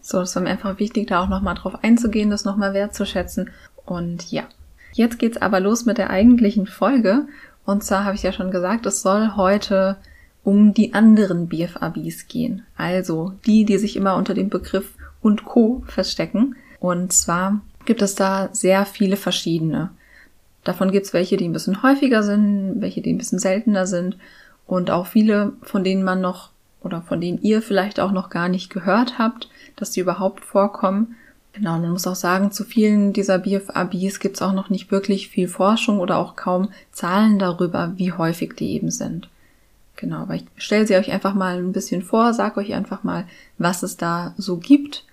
So, 0.00 0.20
es 0.20 0.34
war 0.34 0.42
mir 0.42 0.50
einfach 0.50 0.78
wichtig, 0.78 1.08
da 1.08 1.22
auch 1.22 1.28
nochmal 1.28 1.54
drauf 1.54 1.82
einzugehen, 1.82 2.30
das 2.30 2.44
nochmal 2.44 2.74
wertzuschätzen. 2.74 3.50
Und 3.84 4.30
ja, 4.30 4.44
jetzt 4.92 5.18
geht's 5.18 5.40
aber 5.40 5.60
los 5.60 5.86
mit 5.86 5.98
der 5.98 6.10
eigentlichen 6.10 6.66
Folge. 6.66 7.26
Und 7.64 7.84
zwar 7.84 8.04
habe 8.04 8.16
ich 8.16 8.22
ja 8.22 8.32
schon 8.32 8.50
gesagt, 8.50 8.86
es 8.86 9.02
soll 9.02 9.32
heute 9.36 9.96
um 10.42 10.72
die 10.72 10.94
anderen 10.94 11.48
BFABs 11.48 12.28
gehen. 12.28 12.62
Also 12.76 13.32
die, 13.46 13.64
die 13.64 13.78
sich 13.78 13.96
immer 13.96 14.16
unter 14.16 14.34
dem 14.34 14.48
Begriff 14.48 14.94
und 15.20 15.44
Co. 15.44 15.82
verstecken. 15.86 16.56
Und 16.80 17.12
zwar 17.12 17.60
gibt 17.84 18.02
es 18.02 18.14
da 18.14 18.48
sehr 18.52 18.86
viele 18.86 19.16
verschiedene. 19.16 19.90
Davon 20.64 20.90
gibt 20.90 21.06
es 21.06 21.12
welche, 21.12 21.36
die 21.36 21.48
ein 21.48 21.52
bisschen 21.52 21.82
häufiger 21.82 22.22
sind, 22.22 22.80
welche, 22.80 23.00
die 23.00 23.12
ein 23.12 23.18
bisschen 23.18 23.38
seltener 23.38 23.86
sind 23.86 24.16
und 24.66 24.90
auch 24.90 25.06
viele, 25.06 25.52
von 25.62 25.84
denen 25.84 26.02
man 26.02 26.20
noch 26.20 26.50
oder 26.82 27.02
von 27.02 27.20
denen 27.20 27.40
ihr 27.42 27.62
vielleicht 27.62 28.00
auch 28.00 28.12
noch 28.12 28.30
gar 28.30 28.48
nicht 28.48 28.70
gehört 28.70 29.18
habt, 29.18 29.50
dass 29.76 29.90
die 29.90 30.00
überhaupt 30.00 30.44
vorkommen. 30.44 31.16
Genau, 31.60 31.72
man 31.78 31.90
muss 31.90 32.06
auch 32.06 32.16
sagen, 32.16 32.52
zu 32.52 32.64
vielen 32.64 33.12
dieser 33.12 33.38
BFABs 33.38 34.18
gibt 34.18 34.36
es 34.36 34.40
auch 34.40 34.54
noch 34.54 34.70
nicht 34.70 34.90
wirklich 34.90 35.28
viel 35.28 35.46
Forschung 35.46 36.00
oder 36.00 36.16
auch 36.16 36.34
kaum 36.34 36.70
Zahlen 36.90 37.38
darüber, 37.38 37.92
wie 37.96 38.14
häufig 38.14 38.54
die 38.54 38.70
eben 38.70 38.90
sind. 38.90 39.28
Genau, 39.94 40.20
aber 40.20 40.36
ich 40.36 40.46
stelle 40.56 40.86
sie 40.86 40.96
euch 40.96 41.10
einfach 41.10 41.34
mal 41.34 41.58
ein 41.58 41.72
bisschen 41.72 42.00
vor, 42.00 42.32
sag 42.32 42.56
euch 42.56 42.72
einfach 42.72 43.04
mal, 43.04 43.26
was 43.58 43.82
es 43.82 43.98
da 43.98 44.32
so 44.38 44.56
gibt. 44.56 45.04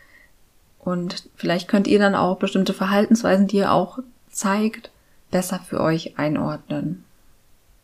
Und 0.80 1.28
vielleicht 1.36 1.68
könnt 1.68 1.86
ihr 1.86 2.00
dann 2.00 2.16
auch 2.16 2.38
bestimmte 2.38 2.74
Verhaltensweisen, 2.74 3.48
die 3.48 3.58
ihr 3.58 3.74
auch 3.74 4.00
zeigt, 4.32 4.90
besser 5.32 5.60
für 5.60 5.82
euch 5.82 6.18
einordnen. 6.18 7.04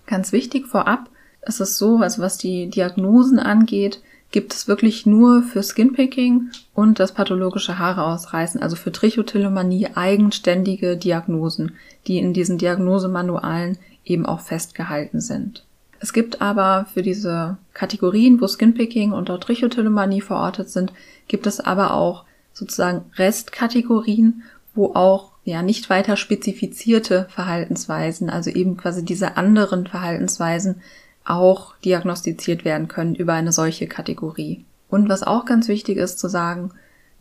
Ganz 0.06 0.32
wichtig 0.32 0.68
vorab 0.68 1.10
ist 1.42 1.60
es 1.60 1.78
so, 1.78 1.98
also 1.98 2.22
was 2.22 2.38
die 2.38 2.70
Diagnosen 2.70 3.40
angeht, 3.40 4.02
gibt 4.34 4.54
es 4.54 4.68
wirklich 4.68 5.06
nur 5.06 5.44
für 5.44 5.62
Skinpicking 5.62 6.50
und 6.74 7.00
das 7.00 7.14
pathologische 7.14 7.78
Haare 7.78 8.04
ausreißen, 8.04 8.62
also 8.62 8.76
für 8.76 8.92
Trichotillomanie 8.92 9.90
eigenständige 9.94 10.98
Diagnosen, 10.98 11.74
die 12.08 12.18
in 12.18 12.34
diesen 12.34 12.58
Diagnosemanualen 12.58 13.78
eben 14.04 14.26
auch 14.26 14.42
festgehalten 14.42 15.22
sind. 15.22 15.64
Es 16.00 16.14
gibt 16.14 16.42
aber 16.42 16.88
für 16.92 17.04
diese 17.04 17.58
Kategorien, 17.74 18.42
wo 18.42 18.48
Skinpicking 18.48 19.14
und 19.14 19.30
auch 19.30 19.40
Trichotillomanie 19.40 20.22
verortet 20.22 20.70
sind, 20.70 20.92
gibt 21.28 21.46
es 21.46 21.60
aber 21.60 21.94
auch 21.94 22.26
sozusagen 22.54 23.06
Restkategorien, 23.16 24.42
wo 24.74 24.96
auch 24.96 25.32
ja 25.44 25.62
nicht 25.62 25.92
weiter 25.92 26.18
spezifizierte 26.18 27.28
Verhaltensweisen, 27.30 28.32
also 28.32 28.50
eben 28.50 28.78
quasi 28.78 29.06
diese 29.06 29.38
anderen 29.38 29.86
Verhaltensweisen 29.86 30.82
auch 31.26 31.76
diagnostiziert 31.78 32.66
werden 32.66 32.88
können 32.88 33.16
über 33.16 33.34
eine 33.34 33.52
solche 33.52 33.88
Kategorie. 33.88 34.66
Und 34.90 35.10
was 35.10 35.24
auch 35.24 35.46
ganz 35.46 35.68
wichtig 35.68 35.98
ist 35.98 36.20
zu 36.20 36.28
sagen, 36.28 36.72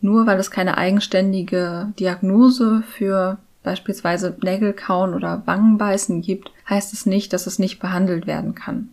nur 0.01 0.27
weil 0.27 0.39
es 0.39 0.51
keine 0.51 0.77
eigenständige 0.77 1.93
Diagnose 1.97 2.83
für 2.85 3.37
beispielsweise 3.63 4.35
Nägelkauen 4.43 5.13
oder 5.13 5.43
Wangenbeißen 5.45 6.21
gibt, 6.21 6.51
heißt 6.69 6.93
es 6.93 7.05
nicht, 7.05 7.31
dass 7.33 7.47
es 7.47 7.59
nicht 7.59 7.79
behandelt 7.79 8.27
werden 8.27 8.53
kann. 8.53 8.89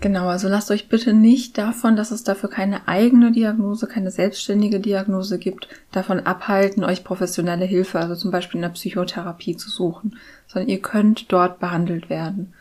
Genau, 0.00 0.28
also 0.28 0.48
lasst 0.48 0.70
euch 0.70 0.88
bitte 0.88 1.12
nicht 1.12 1.56
davon, 1.56 1.96
dass 1.96 2.10
es 2.10 2.24
dafür 2.24 2.50
keine 2.50 2.88
eigene 2.88 3.32
Diagnose, 3.32 3.86
keine 3.86 4.10
selbstständige 4.10 4.80
Diagnose 4.80 5.38
gibt, 5.38 5.68
davon 5.92 6.20
abhalten, 6.20 6.84
euch 6.84 7.04
professionelle 7.04 7.64
Hilfe, 7.64 8.00
also 8.00 8.14
zum 8.14 8.30
Beispiel 8.30 8.58
in 8.58 8.62
der 8.62 8.70
Psychotherapie 8.70 9.56
zu 9.56 9.70
suchen, 9.70 10.18
sondern 10.46 10.68
ihr 10.68 10.82
könnt 10.82 11.32
dort 11.32 11.58
behandelt 11.58 12.10
werden. 12.10 12.52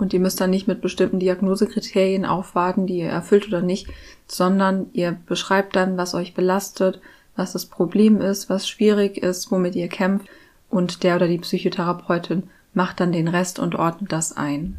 Und 0.00 0.14
ihr 0.14 0.20
müsst 0.20 0.40
dann 0.40 0.48
nicht 0.48 0.66
mit 0.66 0.80
bestimmten 0.80 1.20
Diagnosekriterien 1.20 2.24
aufwarten, 2.24 2.86
die 2.86 3.00
ihr 3.00 3.10
erfüllt 3.10 3.46
oder 3.48 3.60
nicht, 3.60 3.86
sondern 4.26 4.86
ihr 4.94 5.16
beschreibt 5.26 5.76
dann, 5.76 5.98
was 5.98 6.14
euch 6.14 6.32
belastet, 6.32 7.00
was 7.36 7.52
das 7.52 7.66
Problem 7.66 8.20
ist, 8.20 8.48
was 8.48 8.66
schwierig 8.66 9.18
ist, 9.18 9.50
womit 9.52 9.76
ihr 9.76 9.88
kämpft 9.88 10.26
und 10.70 11.02
der 11.02 11.16
oder 11.16 11.28
die 11.28 11.38
Psychotherapeutin 11.38 12.44
macht 12.72 13.00
dann 13.00 13.12
den 13.12 13.28
Rest 13.28 13.58
und 13.58 13.74
ordnet 13.74 14.10
das 14.10 14.34
ein. 14.36 14.78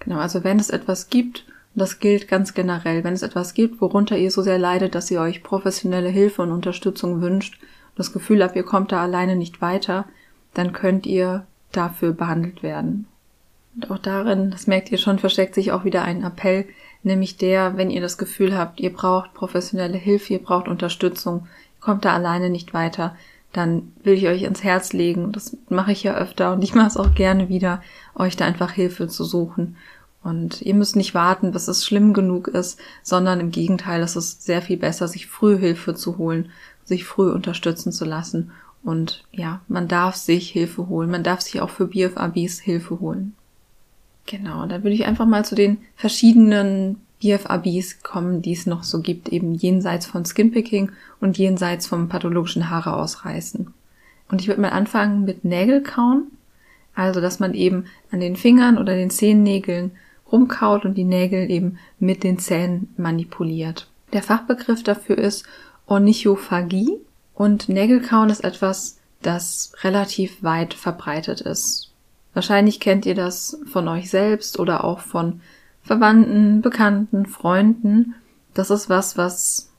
Genau, 0.00 0.18
also 0.18 0.44
wenn 0.44 0.58
es 0.58 0.68
etwas 0.68 1.08
gibt, 1.08 1.46
und 1.74 1.80
das 1.80 1.98
gilt 1.98 2.28
ganz 2.28 2.52
generell, 2.52 3.02
wenn 3.02 3.14
es 3.14 3.22
etwas 3.22 3.54
gibt, 3.54 3.80
worunter 3.80 4.18
ihr 4.18 4.30
so 4.30 4.42
sehr 4.42 4.58
leidet, 4.58 4.94
dass 4.94 5.10
ihr 5.10 5.22
euch 5.22 5.42
professionelle 5.42 6.10
Hilfe 6.10 6.42
und 6.42 6.52
Unterstützung 6.52 7.22
wünscht, 7.22 7.58
und 7.62 7.98
das 7.98 8.12
Gefühl 8.12 8.42
habt, 8.42 8.56
ihr 8.56 8.62
kommt 8.62 8.92
da 8.92 9.02
alleine 9.02 9.36
nicht 9.36 9.62
weiter, 9.62 10.04
dann 10.52 10.74
könnt 10.74 11.06
ihr 11.06 11.46
dafür 11.72 12.12
behandelt 12.12 12.62
werden. 12.62 13.06
Und 13.76 13.90
auch 13.90 13.98
darin, 13.98 14.50
das 14.50 14.66
merkt 14.66 14.90
ihr 14.90 14.98
schon, 14.98 15.18
versteckt 15.18 15.54
sich 15.54 15.70
auch 15.72 15.84
wieder 15.84 16.02
ein 16.02 16.24
Appell, 16.24 16.66
nämlich 17.02 17.36
der, 17.36 17.76
wenn 17.76 17.90
ihr 17.90 18.00
das 18.00 18.18
Gefühl 18.18 18.56
habt, 18.56 18.80
ihr 18.80 18.92
braucht 18.92 19.34
professionelle 19.34 19.98
Hilfe, 19.98 20.32
ihr 20.32 20.42
braucht 20.42 20.66
Unterstützung, 20.66 21.46
kommt 21.80 22.04
da 22.04 22.14
alleine 22.14 22.50
nicht 22.50 22.74
weiter, 22.74 23.14
dann 23.52 23.92
will 24.02 24.14
ich 24.14 24.26
euch 24.26 24.42
ins 24.42 24.64
Herz 24.64 24.92
legen, 24.92 25.32
das 25.32 25.56
mache 25.68 25.92
ich 25.92 26.02
ja 26.02 26.14
öfter 26.14 26.52
und 26.52 26.64
ich 26.64 26.74
mache 26.74 26.88
es 26.88 26.96
auch 26.96 27.14
gerne 27.14 27.48
wieder, 27.48 27.82
euch 28.14 28.36
da 28.36 28.44
einfach 28.44 28.72
Hilfe 28.72 29.08
zu 29.08 29.24
suchen 29.24 29.76
und 30.26 30.60
ihr 30.62 30.74
müsst 30.74 30.96
nicht 30.96 31.14
warten, 31.14 31.52
bis 31.52 31.68
es 31.68 31.86
schlimm 31.86 32.12
genug 32.12 32.48
ist, 32.48 32.80
sondern 33.04 33.38
im 33.38 33.52
Gegenteil, 33.52 34.02
es 34.02 34.16
ist 34.16 34.42
sehr 34.42 34.60
viel 34.60 34.76
besser, 34.76 35.06
sich 35.06 35.28
früh 35.28 35.56
Hilfe 35.56 35.94
zu 35.94 36.18
holen, 36.18 36.50
sich 36.84 37.04
früh 37.04 37.30
unterstützen 37.30 37.92
zu 37.92 38.04
lassen. 38.04 38.50
Und 38.82 39.22
ja, 39.30 39.60
man 39.68 39.86
darf 39.86 40.16
sich 40.16 40.50
Hilfe 40.50 40.88
holen. 40.88 41.12
Man 41.12 41.22
darf 41.22 41.42
sich 41.42 41.60
auch 41.60 41.70
für 41.70 41.86
BFABs 41.86 42.58
Hilfe 42.58 42.98
holen. 42.98 43.36
Genau, 44.26 44.66
dann 44.66 44.82
würde 44.82 44.94
ich 44.94 45.06
einfach 45.06 45.26
mal 45.26 45.44
zu 45.44 45.54
den 45.54 45.78
verschiedenen 45.94 47.00
BFABs 47.22 48.02
kommen, 48.02 48.42
die 48.42 48.52
es 48.52 48.66
noch 48.66 48.82
so 48.82 49.00
gibt, 49.00 49.28
eben 49.28 49.54
jenseits 49.54 50.06
von 50.06 50.24
Skinpicking 50.24 50.90
und 51.20 51.38
jenseits 51.38 51.86
vom 51.86 52.08
pathologischen 52.08 52.68
Haare 52.68 52.94
ausreißen. 52.94 53.72
Und 54.28 54.40
ich 54.40 54.48
würde 54.48 54.60
mal 54.60 54.70
anfangen 54.70 55.24
mit 55.24 55.44
Nägelkauen. 55.44 56.24
Also, 56.94 57.20
dass 57.20 57.40
man 57.40 57.54
eben 57.54 57.86
an 58.10 58.20
den 58.20 58.36
Fingern 58.36 58.78
oder 58.78 58.94
den 58.94 59.10
Zehennägeln 59.10 59.92
rumkaut 60.32 60.84
und 60.84 60.94
die 60.94 61.04
Nägel 61.04 61.50
eben 61.50 61.78
mit 61.98 62.24
den 62.24 62.38
Zähnen 62.38 62.92
manipuliert. 62.96 63.88
Der 64.12 64.22
Fachbegriff 64.22 64.82
dafür 64.82 65.18
ist 65.18 65.44
Ornithophagie 65.86 66.98
und 67.34 67.68
Nägelkauen 67.68 68.30
ist 68.30 68.42
etwas, 68.44 68.98
das 69.22 69.72
relativ 69.82 70.42
weit 70.42 70.74
verbreitet 70.74 71.42
ist. 71.42 71.85
Wahrscheinlich 72.36 72.80
kennt 72.80 73.06
ihr 73.06 73.14
das 73.14 73.58
von 73.64 73.88
euch 73.88 74.10
selbst 74.10 74.58
oder 74.58 74.84
auch 74.84 74.98
von 74.98 75.40
Verwandten, 75.82 76.60
Bekannten, 76.60 77.24
Freunden. 77.24 78.14
Das 78.52 78.68
ist 78.68 78.90
was, 78.90 79.16
was 79.16 79.70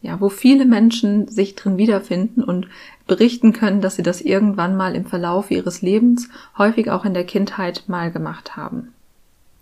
ja, 0.00 0.18
wo 0.18 0.30
viele 0.30 0.64
Menschen 0.64 1.28
sich 1.28 1.54
drin 1.54 1.76
wiederfinden 1.76 2.42
und 2.42 2.66
berichten 3.06 3.52
können, 3.52 3.82
dass 3.82 3.96
sie 3.96 4.02
das 4.02 4.22
irgendwann 4.22 4.74
mal 4.74 4.94
im 4.94 5.04
Verlauf 5.04 5.50
ihres 5.50 5.82
Lebens, 5.82 6.30
häufig 6.56 6.90
auch 6.90 7.04
in 7.04 7.12
der 7.12 7.26
Kindheit 7.26 7.84
mal 7.88 8.10
gemacht 8.10 8.56
haben. 8.56 8.94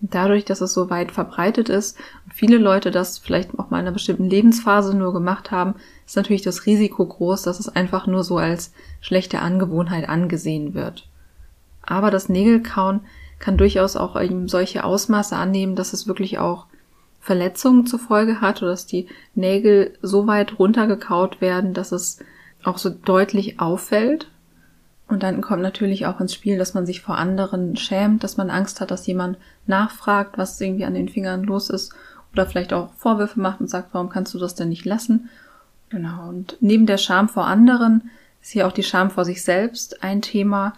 Dadurch, 0.01 0.45
dass 0.45 0.61
es 0.61 0.73
so 0.73 0.89
weit 0.89 1.11
verbreitet 1.11 1.69
ist 1.69 1.99
und 2.27 2.33
viele 2.33 2.59
Leute 2.59 2.93
das 2.93 3.19
vielleicht 3.19 3.59
auch 3.59 3.71
mal 3.71 3.81
in 3.81 3.87
einer 3.87 3.93
bestimmten 3.93 4.31
Lebensphase 4.31 4.97
nur 4.97 5.13
gemacht 5.13 5.51
haben, 5.51 5.75
ist 6.07 6.15
natürlich 6.15 6.43
das 6.43 6.65
Risiko 6.65 7.07
groß, 7.07 7.43
dass 7.43 7.59
es 7.59 7.69
einfach 7.69 8.07
nur 8.07 8.23
so 8.23 8.37
als 8.37 8.73
schlechte 9.01 9.41
Angewohnheit 9.41 10.09
angesehen 10.09 10.75
wird. 10.75 11.09
Aber 11.87 12.11
das 12.11 12.29
Nägelkauen 12.29 13.01
kann 13.39 13.57
durchaus 13.57 13.97
auch 13.97 14.21
eben 14.21 14.49
solche 14.49 14.85
Ausmaße 14.85 15.37
annehmen, 15.37 15.77
dass 15.77 15.93
es 15.93 16.07
wirklich 16.07 16.39
auch 16.39 16.67
Verletzungen 17.21 17.87
zur 17.87 17.99
Folge 17.99 18.41
hat 18.41 18.63
oder 18.63 18.71
dass 18.71 18.87
die 18.87 19.09
Nägel 19.35 19.97
so 20.03 20.27
weit 20.27 20.59
runtergekaut 20.59 21.41
werden, 21.41 21.75
dass 21.75 21.93
es 21.93 22.19
auch 22.63 22.79
so 22.79 22.91
deutlich 22.91 23.61
auffällt 23.61 24.29
und 25.09 25.23
dann 25.23 25.41
kommt 25.41 25.63
natürlich 25.63 26.07
auch 26.07 26.21
ins 26.21 26.35
Spiel, 26.35 26.59
dass 26.59 26.75
man 26.75 26.85
sich 26.85 27.01
vor 27.01 27.17
anderen 27.17 27.77
schämt, 27.77 28.25
dass 28.25 28.37
man 28.37 28.51
Angst 28.51 28.81
hat, 28.81 28.91
dass 28.91 29.07
jemand 29.07 29.39
nachfragt, 29.67 30.37
was 30.37 30.61
irgendwie 30.61 30.85
an 30.85 30.95
den 30.95 31.09
Fingern 31.09 31.45
los 31.45 31.71
ist 31.71 31.95
oder 32.33 32.47
vielleicht 32.47 32.73
auch 32.73 32.93
Vorwürfe 32.95 33.41
macht 33.41 33.61
und 33.61 33.71
sagt, 33.71 33.91
warum 33.93 34.09
kannst 34.09 34.35
du 34.35 34.39
das 34.39 34.57
denn 34.57 34.69
nicht 34.69 34.85
lassen? 34.85 35.31
Genau. 35.91 36.29
Und 36.29 36.57
neben 36.61 36.87
der 36.87 36.99
Scham 36.99 37.29
vor 37.29 37.47
anderen 37.47 38.11
ist 38.43 38.51
hier 38.51 38.67
auch 38.67 38.73
die 38.73 38.83
Scham 38.83 39.11
vor 39.11 39.25
sich 39.25 39.45
selbst 39.45 40.03
ein 40.03 40.23
Thema. 40.23 40.75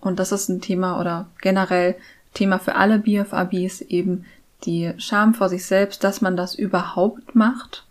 Und 0.00 0.18
das 0.18 0.32
ist 0.32 0.48
ein 0.48 0.60
Thema 0.60 1.00
oder 1.00 1.28
generell 1.40 1.96
Thema 2.34 2.58
für 2.58 2.76
alle 2.76 2.98
BFABs 2.98 3.80
eben 3.82 4.24
die 4.64 4.92
Scham 4.98 5.34
vor 5.34 5.48
sich 5.48 5.66
selbst, 5.66 6.04
dass 6.04 6.20
man 6.20 6.36
das 6.36 6.54
überhaupt 6.54 7.34
macht, 7.34 7.86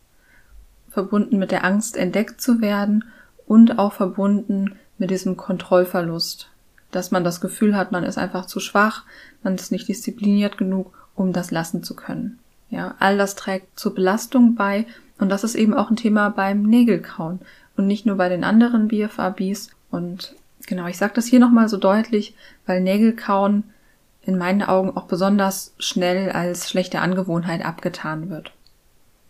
verbunden 0.89 1.37
mit 1.37 1.51
der 1.51 1.63
Angst 1.63 1.97
entdeckt 1.97 2.41
zu 2.41 2.61
werden 2.61 3.05
und 3.45 3.79
auch 3.79 3.93
verbunden 3.93 4.75
mit 4.97 5.11
diesem 5.11 5.37
Kontrollverlust, 5.37 6.49
dass 6.91 7.11
man 7.11 7.23
das 7.23 7.41
Gefühl 7.41 7.75
hat, 7.75 7.91
man 7.91 8.03
ist 8.03 8.17
einfach 8.17 8.45
zu 8.45 8.59
schwach, 8.59 9.03
man 9.43 9.55
ist 9.55 9.71
nicht 9.71 9.87
diszipliniert 9.87 10.57
genug, 10.57 10.93
um 11.15 11.33
das 11.33 11.51
lassen 11.51 11.83
zu 11.83 11.95
können. 11.95 12.39
Ja, 12.69 12.95
all 12.99 13.17
das 13.17 13.35
trägt 13.35 13.79
zur 13.79 13.95
Belastung 13.95 14.55
bei 14.55 14.85
und 15.19 15.29
das 15.29 15.43
ist 15.43 15.55
eben 15.55 15.73
auch 15.73 15.89
ein 15.89 15.95
Thema 15.95 16.29
beim 16.29 16.63
Nägelkauen 16.63 17.39
und 17.75 17.87
nicht 17.87 18.05
nur 18.05 18.17
bei 18.17 18.29
den 18.29 18.43
anderen 18.43 18.87
BFABs. 18.87 19.69
Und 19.89 20.35
genau, 20.67 20.86
ich 20.86 20.97
sage 20.97 21.13
das 21.15 21.25
hier 21.25 21.39
nochmal 21.39 21.67
so 21.67 21.77
deutlich, 21.77 22.36
weil 22.67 22.81
Nägelkauen 22.81 23.63
in 24.21 24.38
meinen 24.38 24.62
Augen 24.62 24.95
auch 24.95 25.05
besonders 25.05 25.74
schnell 25.79 26.29
als 26.31 26.69
schlechte 26.69 27.00
Angewohnheit 27.00 27.65
abgetan 27.65 28.29
wird. 28.29 28.51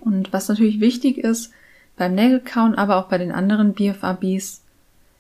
Und 0.02 0.34
was 0.34 0.50
natürlich 0.50 0.82
wichtig 0.82 1.18
ist 1.18 1.52
beim 1.96 2.16
Nägelkauen, 2.16 2.76
aber 2.76 2.98
auch 2.98 3.08
bei 3.08 3.18
den 3.18 3.32
anderen 3.32 3.74
BFABs, 3.74 4.64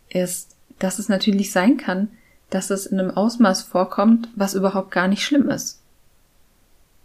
ist, 0.10 0.56
dass 0.80 1.00
es 1.00 1.10
natürlich 1.10 1.52
sein 1.52 1.78
kann, 1.78 2.10
dass 2.50 2.70
es 2.70 2.86
in 2.86 3.00
einem 3.00 3.12
Ausmaß 3.12 3.64
vorkommt, 3.64 4.30
was 4.36 4.54
überhaupt 4.54 4.92
gar 4.92 5.08
nicht 5.08 5.24
schlimm 5.24 5.50
ist. 5.50 5.82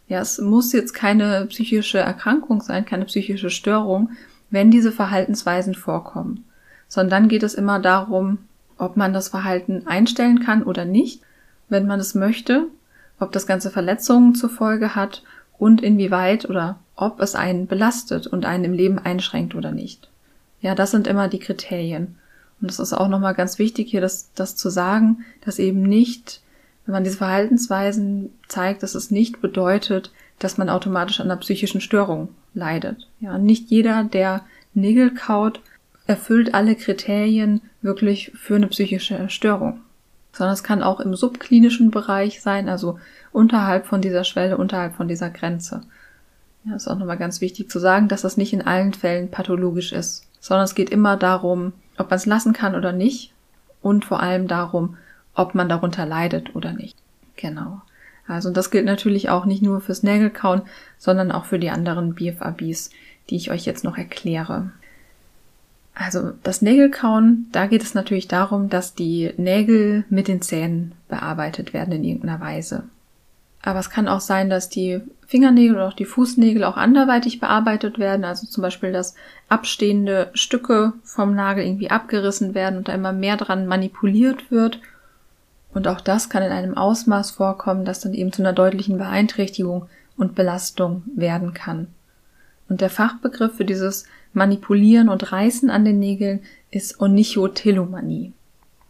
Ja, 0.09 0.21
es 0.21 0.39
muss 0.39 0.73
jetzt 0.73 0.93
keine 0.93 1.47
psychische 1.47 1.99
Erkrankung 1.99 2.61
sein, 2.61 2.85
keine 2.85 3.07
psychische 3.07 3.51
Störung, 3.51 4.11
wenn 4.51 4.71
diese 4.71 4.93
Verhaltensweisen 4.93 5.75
vorkommen. 5.75 6.45
Sondern 6.89 7.23
dann 7.23 7.29
geht 7.29 7.43
es 7.43 7.55
immer 7.55 7.79
darum, 7.79 8.39
ob 8.79 8.97
man 8.97 9.13
das 9.13 9.29
Verhalten 9.29 9.87
einstellen 9.87 10.41
kann 10.41 10.63
oder 10.63 10.85
nicht, 10.85 11.23
wenn 11.69 11.87
man 11.87 12.01
es 12.01 12.15
möchte, 12.15 12.67
ob 13.19 13.33
das 13.33 13.47
Ganze 13.47 13.71
Verletzungen 13.71 14.35
zur 14.35 14.51
Folge 14.51 14.95
hat 14.95 15.23
und 15.59 15.83
inwieweit 15.83 16.49
oder 16.49 16.79
ob 16.97 17.21
es 17.21 17.35
einen 17.35 17.67
belastet 17.67 18.27
und 18.27 18.45
einen 18.45 18.65
im 18.65 18.73
Leben 18.73 18.99
einschränkt 18.99 19.55
oder 19.55 19.73
nicht. 19.73 20.09
Ja, 20.61 20.75
das 20.75 20.91
sind 20.91 21.07
immer 21.07 21.29
die 21.29 21.39
Kriterien. 21.39 22.17
Und 22.61 22.71
es 22.71 22.79
ist 22.79 22.93
auch 22.93 23.09
nochmal 23.09 23.35
ganz 23.35 23.59
wichtig 23.59 23.91
hier, 23.91 24.01
das, 24.01 24.31
das 24.35 24.55
zu 24.55 24.71
sagen, 24.71 25.25
dass 25.45 25.59
eben 25.59 25.83
nicht, 25.83 26.41
wenn 26.87 26.93
man 26.93 27.05
diese 27.05 27.17
Verhaltensweisen 27.17 28.31
zeigt, 28.49 28.83
dass 28.83 28.95
es 28.95 29.11
nicht 29.11 29.41
bedeutet, 29.41 30.13
dass 30.39 30.59
man 30.59 30.69
automatisch 30.69 31.21
an 31.21 31.31
einer 31.31 31.41
psychischen 31.41 31.81
Störung 31.81 32.29
leidet. 32.55 33.09
Ja, 33.21 33.39
nicht 33.39 33.71
jeder, 33.71 34.05
der 34.05 34.45
Nägel 34.75 35.13
kaut, 35.13 35.61
erfüllt 36.07 36.55
alle 36.55 36.75
Kriterien 36.75 37.61
wirklich 37.83 38.33
für 38.35 38.57
eine 38.57 38.69
psychische 38.69 39.29
Störung. 39.29 39.81
Sondern 40.33 40.55
es 40.55 40.65
kann 40.65 40.83
auch 40.83 41.01
im 41.01 41.15
subklinischen 41.15 41.91
Bereich 41.91 42.41
sein, 42.41 42.69
also 42.69 42.99
unterhalb 43.33 43.87
von 43.87 44.01
dieser 44.01 44.25
Schwelle, 44.25 44.57
unterhalb 44.57 44.95
von 44.95 45.09
dieser 45.09 45.29
Grenze. 45.29 45.83
Ja, 46.65 46.77
ist 46.77 46.89
auch 46.89 46.99
nochmal 46.99 47.19
ganz 47.19 47.41
wichtig 47.41 47.71
zu 47.71 47.79
sagen, 47.79 48.09
dass 48.09 48.23
das 48.23 48.37
nicht 48.37 48.53
in 48.53 48.63
allen 48.63 48.95
Fällen 48.95 49.31
pathologisch 49.31 49.93
ist, 49.93 50.27
sondern 50.41 50.65
es 50.65 50.75
geht 50.75 50.91
immer 50.91 51.17
darum, 51.17 51.73
ob 51.99 52.09
man 52.09 52.17
es 52.17 52.27
lassen 52.27 52.53
kann 52.53 52.75
oder 52.75 52.93
nicht 52.93 53.33
und 53.83 54.05
vor 54.05 54.21
allem 54.21 54.49
darum, 54.49 54.97
ob 55.35 55.55
man 55.55 55.69
darunter 55.69 56.07
leidet 56.07 56.55
oder 56.55 56.73
nicht. 56.73 56.97
Genau. 57.37 57.83
Also 58.29 58.51
das 58.51 58.71
gilt 58.71 58.87
natürlich 58.87 59.29
auch 59.29 59.45
nicht 59.45 59.63
nur 59.63 59.81
fürs 59.81 60.03
Nägelkauen, 60.03 60.63
sondern 60.99 61.33
auch 61.33 61.45
für 61.45 61.59
die 61.59 61.71
anderen 61.71 62.15
BFABs, 62.15 62.91
die 63.29 63.37
ich 63.37 63.51
euch 63.51 63.65
jetzt 63.65 63.85
noch 63.85 63.99
erkläre. 63.99 64.71
Also 65.95 66.33
das 66.43 66.63
Nägelkauen, 66.63 67.49
da 67.53 67.67
geht 67.67 67.83
es 67.83 67.95
natürlich 67.95 68.29
darum, 68.29 68.71
dass 68.71 68.95
die 68.95 69.33
Nägel 69.37 70.05
mit 70.09 70.27
den 70.27 70.41
Zähnen 70.41 70.93
bearbeitet 71.09 71.73
werden 71.75 71.93
in 71.93 72.05
irgendeiner 72.05 72.41
Weise. 72.41 72.85
Aber 73.63 73.79
es 73.79 73.91
kann 73.91 74.09
auch 74.09 74.21
sein, 74.21 74.51
dass 74.51 74.69
die 74.69 75.01
Fingernägel 75.27 75.77
oder 75.77 75.89
auch 75.89 75.93
die 75.93 76.05
Fußnägel 76.05 76.65
auch 76.65 76.77
anderweitig 76.77 77.39
bearbeitet 77.39 77.99
werden. 77.99 78.25
Also 78.25 78.47
zum 78.47 78.63
Beispiel, 78.63 78.93
dass 78.93 79.15
abstehende 79.49 80.31
Stücke 80.35 80.95
vom 81.05 81.35
Nagel 81.35 81.65
irgendwie 81.65 81.91
abgerissen 81.91 82.55
werden 82.55 82.79
und 82.79 82.89
da 82.89 82.93
immer 82.93 83.13
mehr 83.13 83.37
dran 83.37 83.67
manipuliert 83.67 84.51
wird. 84.51 84.81
Und 85.73 85.87
auch 85.87 86.01
das 86.01 86.29
kann 86.29 86.43
in 86.43 86.51
einem 86.51 86.77
Ausmaß 86.77 87.31
vorkommen, 87.31 87.85
dass 87.85 88.01
dann 88.01 88.15
eben 88.15 88.33
zu 88.33 88.43
einer 88.43 88.53
deutlichen 88.53 88.99
Beeinträchtigung 88.99 89.89
und 90.17 90.35
Belastung 90.35 91.05
werden 91.15 91.55
kann. 91.55 91.87
Und 92.69 92.81
der 92.81 92.91
Fachbegriff 92.91 93.57
für 93.57 93.65
dieses 93.65 94.07
Manipulieren 94.33 95.09
und 95.09 95.33
Reißen 95.33 95.71
an 95.71 95.85
den 95.85 95.99
Nägeln 95.99 96.41
ist 96.71 97.01
Onychotelomanie. 97.01 98.33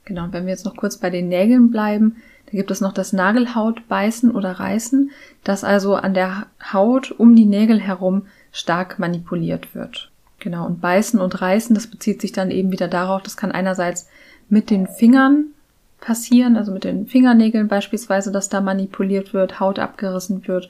Genau, 0.05 0.25
und 0.25 0.33
wenn 0.33 0.47
wir 0.47 0.53
jetzt 0.53 0.65
noch 0.65 0.77
kurz 0.77 0.97
bei 0.97 1.11
den 1.11 1.29
Nägeln 1.29 1.71
bleiben, 1.71 2.17
da 2.47 2.53
gibt 2.53 2.71
es 2.71 2.81
noch 2.81 2.93
das 2.93 3.13
Nagelhautbeißen 3.13 4.31
oder 4.31 4.53
Reißen, 4.53 5.11
das 5.45 5.65
also 5.65 5.95
an 5.95 6.15
der 6.15 6.47
Haut 6.73 7.11
um 7.11 7.35
die 7.35 7.47
Nägel 7.47 7.81
herum 7.81 8.27
stark 8.51 8.99
manipuliert 8.99 9.75
wird. 9.75 10.11
Genau, 10.39 10.67
und 10.67 10.81
Beißen 10.81 11.21
und 11.21 11.41
Reißen, 11.41 11.75
das 11.75 11.87
bezieht 11.87 12.21
sich 12.21 12.33
dann 12.33 12.51
eben 12.51 12.73
wieder 12.73 12.89
darauf, 12.89 13.23
das 13.23 13.37
kann 13.37 13.53
einerseits 13.53 14.09
mit 14.49 14.71
den 14.71 14.89
Fingern 14.89 15.47
passieren, 16.01 16.57
also 16.57 16.73
mit 16.73 16.85
den 16.85 17.07
Fingernägeln 17.07 17.69
beispielsweise, 17.69 18.33
dass 18.33 18.49
da 18.49 18.61
manipuliert 18.61 19.33
wird, 19.33 19.61
Haut 19.61 19.79
abgerissen 19.79 20.47
wird, 20.47 20.69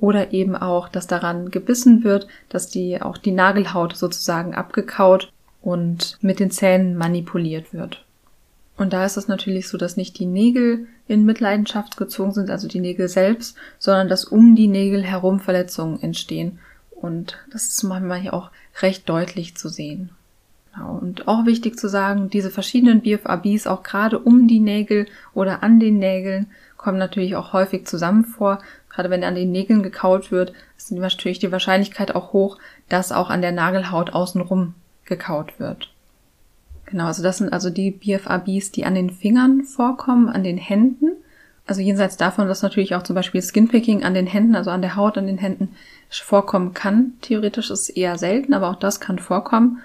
oder 0.00 0.32
eben 0.32 0.56
auch, 0.56 0.88
dass 0.88 1.06
daran 1.06 1.50
gebissen 1.50 2.04
wird, 2.04 2.26
dass 2.48 2.68
die 2.68 3.00
auch 3.00 3.18
die 3.18 3.32
Nagelhaut 3.32 3.96
sozusagen 3.96 4.54
abgekaut 4.54 5.32
und 5.62 6.18
mit 6.22 6.40
den 6.40 6.50
Zähnen 6.50 6.96
manipuliert 6.96 7.72
wird. 7.72 8.04
Und 8.78 8.94
da 8.94 9.04
ist 9.04 9.18
es 9.18 9.28
natürlich 9.28 9.68
so, 9.68 9.76
dass 9.76 9.98
nicht 9.98 10.18
die 10.18 10.26
Nägel 10.26 10.86
in 11.06 11.26
Mitleidenschaft 11.26 11.98
gezogen 11.98 12.32
sind, 12.32 12.50
also 12.50 12.66
die 12.66 12.80
Nägel 12.80 13.08
selbst, 13.08 13.56
sondern 13.78 14.08
dass 14.08 14.24
um 14.24 14.56
die 14.56 14.68
Nägel 14.68 15.02
herum 15.02 15.38
Verletzungen 15.38 16.02
entstehen. 16.02 16.58
Und 16.90 17.36
das 17.52 17.64
ist 17.64 17.82
manchmal 17.82 18.20
hier 18.20 18.32
auch 18.32 18.50
recht 18.80 19.06
deutlich 19.06 19.54
zu 19.54 19.68
sehen. 19.68 20.10
Genau. 20.72 20.96
Und 20.96 21.28
auch 21.28 21.46
wichtig 21.46 21.78
zu 21.78 21.88
sagen, 21.88 22.30
diese 22.30 22.50
verschiedenen 22.50 23.02
BFABs 23.02 23.66
auch 23.66 23.82
gerade 23.82 24.18
um 24.18 24.48
die 24.48 24.60
Nägel 24.60 25.06
oder 25.34 25.62
an 25.62 25.80
den 25.80 25.98
Nägeln 25.98 26.46
kommen 26.76 26.98
natürlich 26.98 27.36
auch 27.36 27.52
häufig 27.52 27.86
zusammen 27.86 28.24
vor. 28.24 28.60
Gerade 28.90 29.08
wenn 29.08 29.24
an 29.24 29.36
den 29.36 29.52
Nägeln 29.52 29.82
gekaut 29.82 30.30
wird, 30.30 30.52
ist 30.76 30.90
natürlich 30.90 31.38
die 31.38 31.52
Wahrscheinlichkeit 31.52 32.14
auch 32.14 32.32
hoch, 32.32 32.58
dass 32.88 33.12
auch 33.12 33.30
an 33.30 33.40
der 33.40 33.52
Nagelhaut 33.52 34.12
außenrum 34.12 34.74
gekaut 35.04 35.58
wird. 35.58 35.90
Genau, 36.86 37.06
also 37.06 37.22
das 37.22 37.38
sind 37.38 37.52
also 37.52 37.70
die 37.70 37.92
BFABs, 37.92 38.72
die 38.72 38.84
an 38.84 38.96
den 38.96 39.10
Fingern 39.10 39.62
vorkommen, 39.62 40.28
an 40.28 40.42
den 40.42 40.58
Händen. 40.58 41.12
Also 41.66 41.82
jenseits 41.82 42.16
davon, 42.16 42.48
dass 42.48 42.62
natürlich 42.62 42.96
auch 42.96 43.04
zum 43.04 43.14
Beispiel 43.14 43.40
Skinpicking 43.40 44.02
an 44.02 44.14
den 44.14 44.26
Händen, 44.26 44.56
also 44.56 44.70
an 44.70 44.82
der 44.82 44.96
Haut 44.96 45.16
an 45.16 45.28
den 45.28 45.38
Händen 45.38 45.76
vorkommen 46.10 46.74
kann. 46.74 47.12
Theoretisch 47.20 47.70
ist 47.70 47.82
es 47.82 47.88
eher 47.90 48.18
selten, 48.18 48.54
aber 48.54 48.70
auch 48.70 48.76
das 48.76 48.98
kann 48.98 49.20
vorkommen. 49.20 49.78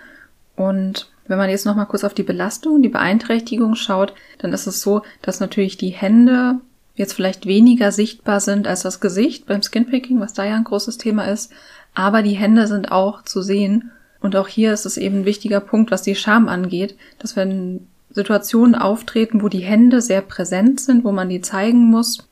Und 0.56 1.12
wenn 1.28 1.38
man 1.38 1.50
jetzt 1.50 1.66
nochmal 1.66 1.86
kurz 1.86 2.04
auf 2.04 2.16
die 2.16 2.24
Belastung, 2.24 2.82
die 2.82 2.90
Beeinträchtigung 2.90 3.76
schaut, 3.76 4.14
dann 4.40 4.54
ist 4.54 4.66
es 4.66 4.82
so, 4.82 5.04
dass 5.22 5.40
natürlich 5.40 5.78
die 5.78 5.90
Hände 5.90 6.60
jetzt 6.96 7.14
vielleicht 7.14 7.46
weniger 7.46 7.92
sichtbar 7.92 8.40
sind 8.40 8.68
als 8.68 8.82
das 8.82 9.00
Gesicht 9.00 9.46
beim 9.46 9.62
Skinpicking, 9.62 10.20
was 10.20 10.34
da 10.34 10.46
ja 10.46 10.56
ein 10.56 10.64
großes 10.64 10.98
Thema 10.98 11.26
ist. 11.26 11.52
Aber 11.94 12.22
die 12.24 12.36
Hände 12.36 12.68
sind 12.68 12.92
auch 12.92 13.24
zu 13.24 13.42
sehen 13.42 13.92
und 14.22 14.36
auch 14.36 14.48
hier 14.48 14.74
ist 14.74 14.86
es 14.86 14.98
eben 14.98 15.20
ein 15.20 15.26
wichtiger 15.26 15.60
Punkt, 15.60 15.92
was 15.92 16.02
die 16.02 16.16
Scham 16.16 16.48
angeht, 16.48 16.96
dass 17.20 17.36
wenn 17.36 17.88
Situationen 18.10 18.76
auftreten, 18.76 19.42
wo 19.42 19.50
die 19.50 19.60
Hände 19.60 20.02
sehr 20.02 20.22
präsent 20.22 20.80
sind, 20.80 21.04
wo 21.04 21.12
man 21.12 21.30
die 21.30 21.42
zeigen 21.42 21.90
muss, 21.90 22.28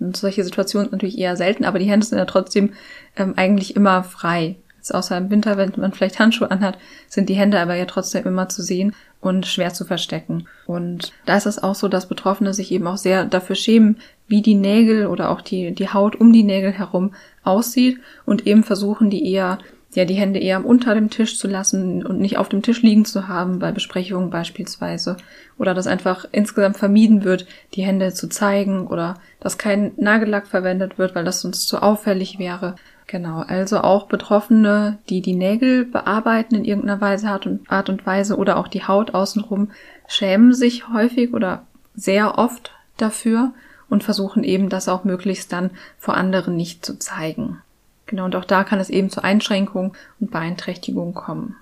und 0.00 0.16
solche 0.16 0.44
Situationen 0.44 0.86
sind 0.86 0.92
natürlich 0.92 1.18
eher 1.18 1.36
selten, 1.36 1.64
aber 1.64 1.78
die 1.78 1.86
Hände 1.86 2.06
sind 2.06 2.18
ja 2.18 2.24
trotzdem 2.24 2.72
ähm, 3.16 3.34
eigentlich 3.36 3.74
immer 3.76 4.04
frei. 4.04 4.56
Jetzt 4.78 4.94
außer 4.94 5.18
im 5.18 5.30
Winter, 5.30 5.56
wenn 5.56 5.72
man 5.76 5.92
vielleicht 5.92 6.18
Handschuhe 6.18 6.50
anhat, 6.50 6.78
sind 7.08 7.28
die 7.28 7.34
Hände 7.34 7.60
aber 7.60 7.74
ja 7.74 7.84
trotzdem 7.84 8.24
immer 8.24 8.48
zu 8.48 8.62
sehen 8.62 8.94
und 9.20 9.46
schwer 9.46 9.74
zu 9.74 9.84
verstecken. 9.84 10.46
Und 10.66 11.12
da 11.26 11.36
ist 11.36 11.46
es 11.46 11.62
auch 11.62 11.74
so, 11.74 11.88
dass 11.88 12.08
Betroffene 12.08 12.54
sich 12.54 12.72
eben 12.72 12.86
auch 12.86 12.96
sehr 12.96 13.24
dafür 13.24 13.56
schämen, 13.56 13.98
wie 14.28 14.40
die 14.40 14.54
Nägel 14.54 15.06
oder 15.06 15.30
auch 15.30 15.40
die, 15.40 15.72
die 15.72 15.88
Haut 15.88 16.16
um 16.16 16.32
die 16.32 16.44
Nägel 16.44 16.72
herum 16.72 17.12
aussieht 17.42 17.98
und 18.24 18.46
eben 18.46 18.62
versuchen, 18.62 19.10
die 19.10 19.32
eher 19.32 19.58
ja 19.94 20.04
die 20.04 20.14
Hände 20.14 20.38
eher 20.38 20.64
unter 20.64 20.94
dem 20.94 21.10
Tisch 21.10 21.38
zu 21.38 21.48
lassen 21.48 22.04
und 22.04 22.20
nicht 22.20 22.38
auf 22.38 22.48
dem 22.48 22.62
Tisch 22.62 22.82
liegen 22.82 23.04
zu 23.04 23.26
haben, 23.28 23.58
bei 23.58 23.72
Besprechungen 23.72 24.30
beispielsweise. 24.30 25.16
Oder 25.58 25.74
dass 25.74 25.86
einfach 25.86 26.26
insgesamt 26.30 26.76
vermieden 26.76 27.24
wird, 27.24 27.46
die 27.74 27.82
Hände 27.82 28.12
zu 28.12 28.28
zeigen 28.28 28.86
oder 28.86 29.14
dass 29.40 29.58
kein 29.58 29.92
Nagellack 29.96 30.46
verwendet 30.46 30.98
wird, 30.98 31.14
weil 31.14 31.24
das 31.24 31.40
sonst 31.40 31.66
zu 31.66 31.82
auffällig 31.82 32.38
wäre. 32.38 32.76
Genau, 33.08 33.40
also 33.40 33.80
auch 33.80 34.06
Betroffene, 34.06 34.98
die 35.08 35.22
die 35.22 35.34
Nägel 35.34 35.86
bearbeiten 35.86 36.54
in 36.54 36.66
irgendeiner 36.66 37.00
Weise, 37.00 37.28
Art 37.28 37.46
und, 37.46 37.70
Art 37.70 37.88
und 37.88 38.04
Weise 38.04 38.36
oder 38.36 38.58
auch 38.58 38.68
die 38.68 38.86
Haut 38.86 39.14
außenrum, 39.14 39.70
schämen 40.06 40.52
sich 40.52 40.90
häufig 40.90 41.32
oder 41.32 41.64
sehr 41.94 42.36
oft 42.36 42.70
dafür 42.98 43.54
und 43.88 44.04
versuchen 44.04 44.44
eben 44.44 44.68
das 44.68 44.90
auch 44.90 45.04
möglichst 45.04 45.54
dann 45.54 45.70
vor 45.96 46.18
anderen 46.18 46.54
nicht 46.54 46.84
zu 46.84 46.98
zeigen. 46.98 47.62
Genau, 48.04 48.26
und 48.26 48.36
auch 48.36 48.44
da 48.44 48.62
kann 48.62 48.78
es 48.78 48.90
eben 48.90 49.08
zu 49.08 49.24
Einschränkungen 49.24 49.92
und 50.20 50.30
Beeinträchtigungen 50.30 51.14
kommen. 51.14 51.56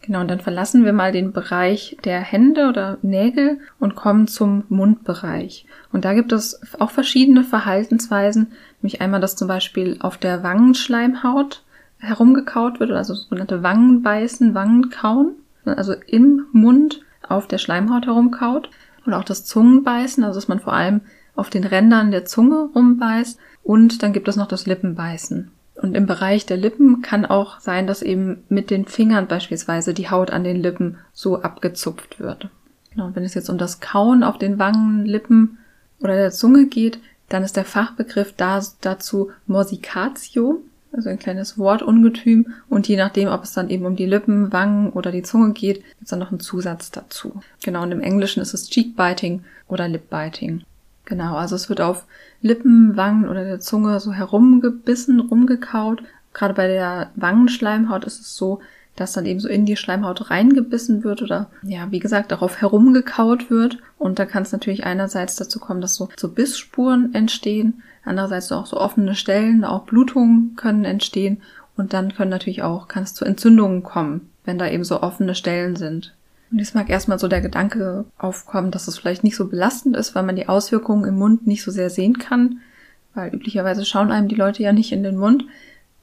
Genau, 0.00 0.20
und 0.20 0.28
dann 0.28 0.40
verlassen 0.40 0.86
wir 0.86 0.94
mal 0.94 1.12
den 1.12 1.32
Bereich 1.32 1.98
der 2.04 2.20
Hände 2.20 2.68
oder 2.68 2.96
Nägel 3.02 3.58
und 3.78 3.94
kommen 3.94 4.26
zum 4.26 4.64
Mundbereich. 4.70 5.66
Und 5.92 6.06
da 6.06 6.14
gibt 6.14 6.32
es 6.32 6.60
auch 6.80 6.90
verschiedene 6.90 7.44
Verhaltensweisen, 7.44 8.52
nämlich 8.82 9.00
einmal, 9.00 9.20
dass 9.20 9.36
zum 9.36 9.48
Beispiel 9.48 9.96
auf 10.00 10.18
der 10.18 10.42
Wangenschleimhaut 10.42 11.62
herumgekaut 11.98 12.80
wird, 12.80 12.90
also 12.92 13.14
sogenannte 13.14 13.62
Wangenbeißen, 13.62 14.54
Wangenkauen, 14.54 15.34
also 15.64 15.94
im 16.06 16.46
Mund 16.52 17.02
auf 17.28 17.46
der 17.46 17.58
Schleimhaut 17.58 18.06
herumkaut. 18.06 18.70
Und 19.04 19.14
auch 19.14 19.24
das 19.24 19.44
Zungenbeißen, 19.44 20.22
also 20.22 20.38
dass 20.38 20.48
man 20.48 20.60
vor 20.60 20.74
allem 20.74 21.00
auf 21.34 21.50
den 21.50 21.64
Rändern 21.64 22.10
der 22.10 22.24
Zunge 22.24 22.68
rumbeißt. 22.74 23.38
Und 23.62 24.02
dann 24.02 24.12
gibt 24.12 24.28
es 24.28 24.36
noch 24.36 24.48
das 24.48 24.66
Lippenbeißen. 24.66 25.50
Und 25.76 25.94
im 25.94 26.06
Bereich 26.06 26.46
der 26.46 26.56
Lippen 26.56 27.02
kann 27.02 27.24
auch 27.24 27.60
sein, 27.60 27.86
dass 27.86 28.02
eben 28.02 28.42
mit 28.48 28.70
den 28.70 28.86
Fingern 28.86 29.28
beispielsweise 29.28 29.94
die 29.94 30.10
Haut 30.10 30.30
an 30.30 30.44
den 30.44 30.56
Lippen 30.56 30.98
so 31.12 31.40
abgezupft 31.40 32.18
wird. 32.18 32.48
Genau, 32.90 33.06
und 33.06 33.16
wenn 33.16 33.22
es 33.22 33.34
jetzt 33.34 33.48
um 33.48 33.58
das 33.58 33.80
Kauen 33.80 34.24
auf 34.24 34.38
den 34.38 34.58
Wangen, 34.58 35.06
Lippen 35.06 35.58
oder 36.00 36.14
der 36.16 36.32
Zunge 36.32 36.66
geht, 36.66 36.98
dann 37.28 37.42
ist 37.42 37.56
der 37.56 37.64
Fachbegriff 37.64 38.34
da, 38.36 38.60
dazu 38.80 39.30
Morsicatio, 39.46 40.62
also 40.92 41.10
ein 41.10 41.18
kleines 41.18 41.58
Wortungetüm. 41.58 42.54
Und 42.68 42.88
je 42.88 42.96
nachdem, 42.96 43.28
ob 43.28 43.44
es 43.44 43.52
dann 43.52 43.70
eben 43.70 43.84
um 43.86 43.96
die 43.96 44.06
Lippen, 44.06 44.52
Wangen 44.52 44.90
oder 44.90 45.12
die 45.12 45.22
Zunge 45.22 45.52
geht, 45.52 45.76
gibt 45.76 46.02
es 46.02 46.08
dann 46.08 46.18
noch 46.18 46.30
einen 46.30 46.40
Zusatz 46.40 46.90
dazu. 46.90 47.40
Genau, 47.62 47.82
und 47.82 47.92
im 47.92 48.00
Englischen 48.00 48.40
ist 48.40 48.54
es 48.54 48.70
Cheekbiting 48.70 49.44
oder 49.68 49.88
Lipbiting. 49.88 50.62
Genau, 51.04 51.36
also 51.36 51.56
es 51.56 51.68
wird 51.68 51.80
auf 51.80 52.04
Lippen, 52.42 52.96
Wangen 52.96 53.28
oder 53.28 53.44
der 53.44 53.60
Zunge 53.60 54.00
so 54.00 54.12
herumgebissen, 54.12 55.20
rumgekaut. 55.20 56.02
Gerade 56.34 56.54
bei 56.54 56.68
der 56.68 57.10
Wangenschleimhaut 57.16 58.04
ist 58.04 58.20
es 58.20 58.36
so, 58.36 58.60
dass 59.00 59.12
dann 59.12 59.26
eben 59.26 59.40
so 59.40 59.48
in 59.48 59.64
die 59.64 59.76
Schleimhaut 59.76 60.30
reingebissen 60.30 61.04
wird 61.04 61.22
oder 61.22 61.50
ja, 61.62 61.90
wie 61.90 61.98
gesagt, 61.98 62.32
darauf 62.32 62.60
herumgekaut 62.60 63.50
wird. 63.50 63.78
Und 63.98 64.18
da 64.18 64.26
kann 64.26 64.42
es 64.42 64.52
natürlich 64.52 64.84
einerseits 64.84 65.36
dazu 65.36 65.58
kommen, 65.58 65.80
dass 65.80 65.94
so, 65.94 66.08
so 66.16 66.28
Bissspuren 66.28 67.14
entstehen, 67.14 67.82
andererseits 68.04 68.50
auch 68.52 68.66
so 68.66 68.78
offene 68.78 69.14
Stellen, 69.14 69.64
auch 69.64 69.84
Blutungen 69.84 70.56
können 70.56 70.84
entstehen 70.84 71.42
und 71.76 71.92
dann 71.92 72.12
können 72.12 72.30
natürlich 72.30 72.62
auch, 72.62 72.88
kann 72.88 73.04
es 73.04 73.14
zu 73.14 73.24
Entzündungen 73.24 73.82
kommen, 73.82 74.30
wenn 74.44 74.58
da 74.58 74.68
eben 74.68 74.84
so 74.84 75.00
offene 75.00 75.34
Stellen 75.34 75.76
sind. 75.76 76.14
Und 76.50 76.58
jetzt 76.58 76.74
mag 76.74 76.88
erstmal 76.88 77.18
so 77.18 77.28
der 77.28 77.40
Gedanke 77.40 78.04
aufkommen, 78.18 78.70
dass 78.70 78.88
es 78.88 78.98
vielleicht 78.98 79.22
nicht 79.22 79.36
so 79.36 79.46
belastend 79.46 79.96
ist, 79.96 80.14
weil 80.14 80.22
man 80.22 80.36
die 80.36 80.48
Auswirkungen 80.48 81.04
im 81.04 81.18
Mund 81.18 81.46
nicht 81.46 81.62
so 81.62 81.70
sehr 81.70 81.90
sehen 81.90 82.18
kann, 82.18 82.60
weil 83.14 83.34
üblicherweise 83.34 83.84
schauen 83.84 84.10
einem 84.10 84.28
die 84.28 84.34
Leute 84.34 84.62
ja 84.62 84.72
nicht 84.72 84.92
in 84.92 85.02
den 85.02 85.18
Mund. 85.18 85.44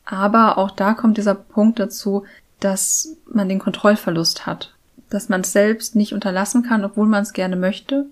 Aber 0.06 0.58
auch 0.60 0.72
da 0.72 0.94
kommt 0.94 1.18
dieser 1.18 1.36
Punkt 1.36 1.80
dazu, 1.80 2.26
dass 2.60 3.18
man 3.32 3.50
den 3.50 3.60
Kontrollverlust 3.60 4.46
hat, 4.46 4.74
dass 5.10 5.30
man 5.30 5.42
es 5.42 5.52
selbst 5.52 5.96
nicht 5.96 6.14
unterlassen 6.14 6.64
kann, 6.64 6.86
obwohl 6.86 7.08
man 7.08 7.24
es 7.24 7.34
gerne 7.34 7.56
möchte 7.56 8.06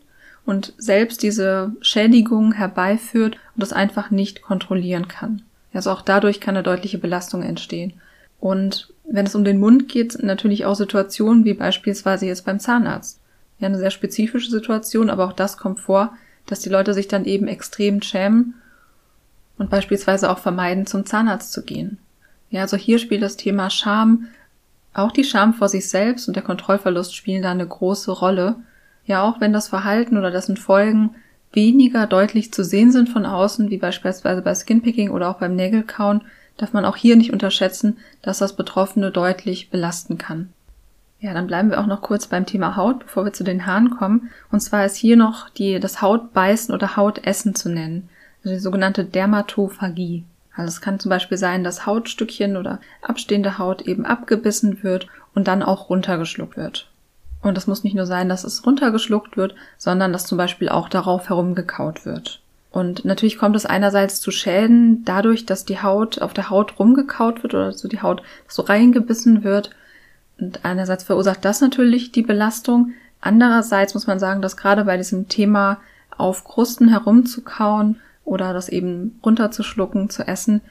und 0.46 0.74
selbst 0.78 1.24
diese 1.24 1.72
Schädigung 1.82 2.54
herbeiführt 2.54 3.38
und 3.56 3.64
es 3.64 3.74
einfach 3.74 4.12
nicht 4.12 4.42
kontrollieren 4.42 5.08
kann. 5.08 5.42
Also 5.74 5.92
auch 5.92 6.02
dadurch 6.02 6.40
kann 6.40 6.56
eine 6.56 6.64
deutliche 6.64 6.98
Belastung 6.98 7.42
entstehen. 7.42 7.94
Und 8.40 8.94
wenn 9.06 9.26
es 9.26 9.36
um 9.36 9.44
den 9.44 9.60
Mund 9.60 9.88
geht, 9.90 10.22
natürlich 10.22 10.66
auch 10.66 10.76
Situationen 10.76 11.46
wie 11.46 11.54
beispielsweise 11.54 12.26
jetzt 12.26 12.46
beim 12.46 12.60
Zahnarzt. 12.60 13.20
Ja, 13.60 13.68
eine 13.68 13.78
sehr 13.78 13.92
spezifische 13.92 14.52
Situation, 14.52 15.10
aber 15.10 15.26
auch 15.26 15.34
das 15.34 15.58
kommt 15.58 15.80
vor, 15.80 16.16
dass 16.46 16.60
die 16.60 16.70
Leute 16.70 16.94
sich 16.94 17.08
dann 17.08 17.26
eben 17.26 17.48
extrem 17.48 18.02
schämen 18.02 18.56
und 19.58 19.70
beispielsweise 19.70 20.30
auch 20.30 20.40
vermeiden, 20.40 20.86
zum 20.86 21.06
Zahnarzt 21.06 21.54
zu 21.54 21.64
gehen. 21.64 22.00
Ja, 22.54 22.62
also 22.62 22.78
hier 22.78 23.00
spielt 23.00 23.24
das 23.24 23.36
Thema 23.36 23.72
Scham, 23.72 24.28
auch 24.94 25.12
die 25.12 25.24
Scham 25.24 25.56
vor 25.56 25.70
sich 25.70 25.90
selbst 25.90 26.28
und 26.28 26.36
der 26.36 26.44
Kontrollverlust 26.44 27.16
spielen 27.16 27.42
da 27.42 27.50
eine 27.50 27.68
große 27.68 28.12
Rolle. 28.12 28.58
Ja, 29.08 29.24
auch 29.24 29.42
wenn 29.42 29.54
das 29.54 29.70
Verhalten 29.70 30.18
oder 30.18 30.30
dessen 30.30 30.56
Folgen 30.56 31.16
weniger 31.52 32.06
deutlich 32.06 32.54
zu 32.54 32.64
sehen 32.64 32.92
sind 32.92 33.10
von 33.10 33.26
außen, 33.26 33.72
wie 33.72 33.80
beispielsweise 33.80 34.44
bei 34.44 34.54
Skinpicking 34.54 35.10
oder 35.10 35.32
auch 35.32 35.40
beim 35.40 35.56
Nägelkauen, 35.56 36.22
darf 36.58 36.74
man 36.74 36.86
auch 36.86 36.96
hier 36.96 37.16
nicht 37.16 37.34
unterschätzen, 37.34 37.98
dass 38.22 38.38
das 38.38 38.56
Betroffene 38.56 39.10
deutlich 39.10 39.72
belasten 39.72 40.20
kann. 40.20 40.50
Ja, 41.22 41.34
dann 41.34 41.48
bleiben 41.48 41.72
wir 41.72 41.82
auch 41.82 41.88
noch 41.88 42.04
kurz 42.04 42.28
beim 42.28 42.46
Thema 42.46 42.76
Haut, 42.76 43.00
bevor 43.00 43.26
wir 43.26 43.34
zu 43.34 43.44
den 43.44 43.66
Haaren 43.66 43.90
kommen. 43.90 44.30
Und 44.52 44.60
zwar 44.60 44.86
ist 44.86 44.96
hier 44.96 45.18
noch 45.18 45.50
die, 45.50 45.80
das 45.80 46.04
Hautbeißen 46.04 46.72
oder 46.72 46.98
Hautessen 46.98 47.56
zu 47.56 47.70
nennen. 47.70 48.10
Also 48.44 48.54
die 48.54 48.62
sogenannte 48.62 49.06
Dermatophagie. 49.06 50.26
Also 50.56 50.70
es 50.70 50.82
kann 50.82 51.00
zum 51.00 51.10
Beispiel 51.10 51.38
sein, 51.38 51.64
dass 51.64 51.86
Hautstückchen 51.86 52.58
oder 52.58 52.80
abstehende 53.02 53.58
Haut 53.58 53.82
eben 53.82 54.06
abgebissen 54.06 54.84
wird 54.84 55.08
und 55.34 55.48
dann 55.48 55.64
auch 55.64 55.90
runtergeschluckt 55.90 56.58
wird. 56.58 56.90
Und 57.42 57.58
es 57.58 57.68
muss 57.68 57.84
nicht 57.84 57.96
nur 57.96 58.06
sein, 58.06 58.30
dass 58.30 58.44
es 58.44 58.66
runtergeschluckt 58.66 59.36
wird, 59.36 59.56
sondern 59.78 60.14
dass 60.14 60.26
zum 60.26 60.38
Beispiel 60.38 60.70
auch 60.70 60.90
darauf 60.90 61.30
herumgekaut 61.30 62.06
wird. 62.06 62.42
Und 62.72 63.06
natürlich 63.06 63.38
kommt 63.38 63.56
es 63.56 63.66
einerseits 63.66 64.22
zu 64.22 64.32
Schäden 64.32 65.04
dadurch, 65.06 65.46
dass 65.46 65.66
die 65.66 65.82
Haut 65.82 66.22
auf 66.22 66.34
der 66.34 66.50
Haut 66.50 66.80
rumgekaut 66.80 67.44
wird 67.44 67.54
oder 67.54 67.72
so 67.72 67.88
die 67.88 68.02
Haut 68.02 68.24
so 68.48 68.64
reingebissen 68.64 69.44
wird. 69.44 69.72
Und 70.40 70.66
einerseits 70.66 71.04
verursacht 71.04 71.46
das 71.46 71.62
natürlich 71.62 72.12
die 72.12 72.24
Belastung. 72.24 72.94
Andererseits 73.22 73.94
muss 73.94 74.08
man 74.08 74.20
sagen, 74.20 74.42
dass 74.42 74.58
gerade 74.58 74.86
bei 74.86 74.98
diesem 74.98 75.28
Thema 75.28 75.82
auf 76.18 76.46
Krusten 76.46 76.90
herumzukauen 76.90 78.00
oder 78.26 78.54
das 78.54 78.70
eben 78.70 79.20
runterzuschlucken, 79.24 80.10
zu 80.10 80.28
essen, 80.28 80.62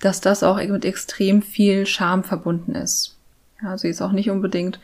dass 0.00 0.20
das 0.20 0.42
auch 0.42 0.56
mit 0.56 0.84
extrem 0.84 1.42
viel 1.42 1.86
Scham 1.86 2.24
verbunden 2.24 2.74
ist. 2.74 3.16
Ja, 3.62 3.76
sie 3.76 3.88
ist 3.88 4.00
auch 4.00 4.12
nicht 4.12 4.30
unbedingt 4.30 4.80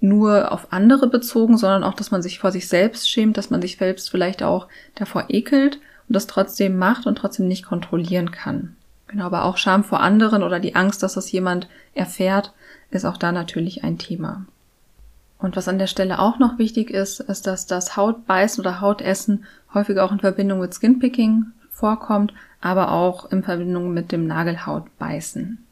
nur 0.00 0.52
auf 0.52 0.72
andere 0.72 1.08
bezogen, 1.08 1.56
sondern 1.56 1.84
auch, 1.84 1.94
dass 1.94 2.10
man 2.10 2.22
sich 2.22 2.38
vor 2.38 2.52
sich 2.52 2.68
selbst 2.68 3.10
schämt, 3.10 3.36
dass 3.36 3.50
man 3.50 3.62
sich 3.62 3.76
selbst 3.76 4.10
vielleicht 4.10 4.42
auch 4.42 4.68
davor 4.94 5.26
ekelt 5.28 5.76
und 6.08 6.14
das 6.14 6.26
trotzdem 6.26 6.76
macht 6.76 7.06
und 7.06 7.16
trotzdem 7.16 7.48
nicht 7.48 7.64
kontrollieren 7.64 8.30
kann. 8.30 8.76
Genau, 9.08 9.24
aber 9.24 9.44
auch 9.44 9.56
Scham 9.56 9.84
vor 9.84 10.00
anderen 10.00 10.42
oder 10.42 10.60
die 10.60 10.76
Angst, 10.76 11.02
dass 11.02 11.14
das 11.14 11.32
jemand 11.32 11.68
erfährt, 11.94 12.52
ist 12.90 13.04
auch 13.04 13.16
da 13.16 13.32
natürlich 13.32 13.82
ein 13.82 13.98
Thema. 13.98 14.44
Und 15.38 15.56
was 15.56 15.68
an 15.68 15.78
der 15.78 15.86
Stelle 15.86 16.18
auch 16.18 16.38
noch 16.38 16.58
wichtig 16.58 16.90
ist, 16.90 17.20
ist, 17.20 17.46
dass 17.46 17.66
das 17.66 17.96
Hautbeißen 17.96 18.60
oder 18.60 18.80
Hautessen 18.80 19.44
häufig 19.74 19.98
auch 19.98 20.12
in 20.12 20.20
Verbindung 20.20 20.60
mit 20.60 20.74
Skinpicking 20.74 21.46
vorkommt, 21.70 22.32
aber 22.60 22.92
auch 22.92 23.30
in 23.30 23.42
Verbindung 23.42 23.94
mit 23.94 24.12
dem 24.12 24.26
Nagelhautbeißen. 24.26 25.64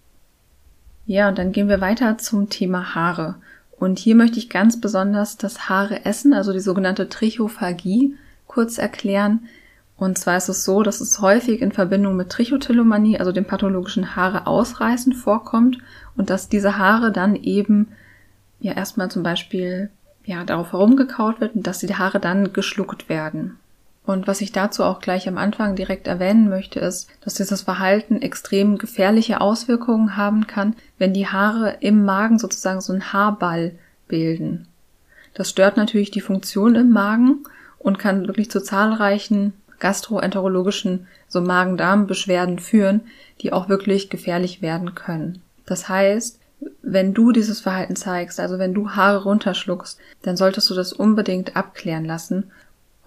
Ja, 1.07 1.29
und 1.29 1.39
dann 1.39 1.53
gehen 1.53 1.69
wir 1.69 1.81
weiter 1.81 2.19
zum 2.19 2.51
Thema 2.51 2.95
Haare. 2.95 3.37
Und 3.79 3.99
hier 3.99 4.15
möchte 4.17 4.39
ich 4.39 4.49
ganz 4.49 4.81
besonders 4.81 5.37
das 5.37 5.69
Haare 5.69 6.05
essen, 6.05 6.33
also 6.33 6.53
die 6.53 6.61
sogenannte 6.61 7.09
Trichophagie, 7.09 8.17
kurz 8.47 8.79
erklären. 8.79 9.49
Und 9.97 10.19
zwar 10.19 10.37
ist 10.37 10.49
es 10.49 10.65
so, 10.65 10.83
dass 10.83 11.01
es 11.01 11.21
häufig 11.21 11.63
in 11.63 11.73
Verbindung 11.73 12.17
mit 12.17 12.31
Trichotillomanie, 12.31 13.19
also 13.19 13.33
dem 13.33 13.45
pathologischen 13.45 14.17
Haare 14.17 14.47
ausreißen, 14.47 15.13
vorkommt 15.13 15.79
und 16.17 16.31
dass 16.31 16.49
diese 16.49 16.79
Haare 16.79 17.13
dann 17.13 17.37
eben 17.37 17.89
ja 18.61 18.73
erstmal 18.73 19.11
zum 19.11 19.23
Beispiel 19.23 19.91
ja 20.25 20.45
darauf 20.45 20.73
herumgekaut 20.73 21.41
wird 21.41 21.55
und 21.55 21.67
dass 21.67 21.79
die 21.79 21.95
Haare 21.95 22.21
dann 22.21 22.53
geschluckt 22.53 23.09
werden. 23.09 23.59
Und 24.07 24.29
was 24.29 24.41
ich 24.41 24.53
dazu 24.53 24.85
auch 24.85 25.01
gleich 25.01 25.27
am 25.27 25.37
Anfang 25.37 25.75
direkt 25.75 26.07
erwähnen 26.07 26.49
möchte, 26.49 26.79
ist, 26.79 27.09
dass 27.23 27.35
dieses 27.35 27.63
Verhalten 27.63 28.23
extrem 28.23 28.79
gefährliche 28.79 29.41
Auswirkungen 29.41 30.17
haben 30.17 30.47
kann, 30.47 30.77
wenn 30.97 31.13
die 31.13 31.27
Haare 31.27 31.79
im 31.81 32.05
Magen 32.05 32.39
sozusagen 32.39 32.81
so 32.81 32.93
einen 32.93 33.13
Haarball 33.13 33.73
bilden. 34.07 34.69
Das 35.35 35.51
stört 35.51 35.77
natürlich 35.77 36.13
die 36.13 36.21
Funktion 36.21 36.77
im 36.77 36.91
Magen 36.91 37.43
und 37.79 37.99
kann 37.99 38.27
wirklich 38.29 38.51
zu 38.51 38.63
zahlreichen 38.63 39.53
gastroenterologischen, 39.81 41.07
so 41.29 41.41
Magen-Darm-Beschwerden 41.41 42.59
führen, 42.59 43.03
die 43.43 43.53
auch 43.53 43.69
wirklich 43.69 44.09
gefährlich 44.09 44.63
werden 44.63 44.95
können. 44.95 45.43
Das 45.67 45.89
heißt, 45.89 46.41
wenn 46.83 47.13
du 47.13 47.33
dieses 47.33 47.61
Verhalten 47.61 47.97
zeigst, 47.97 48.41
also 48.41 48.59
wenn 48.59 48.73
du 48.73 48.91
Haare 48.91 49.25
runterschluckst, 49.25 49.99
dann 50.23 50.37
solltest 50.37 50.71
du 50.71 50.75
das 50.75 50.93
unbedingt 50.93 51.57
abklären 51.57 52.05
lassen. 52.05 52.51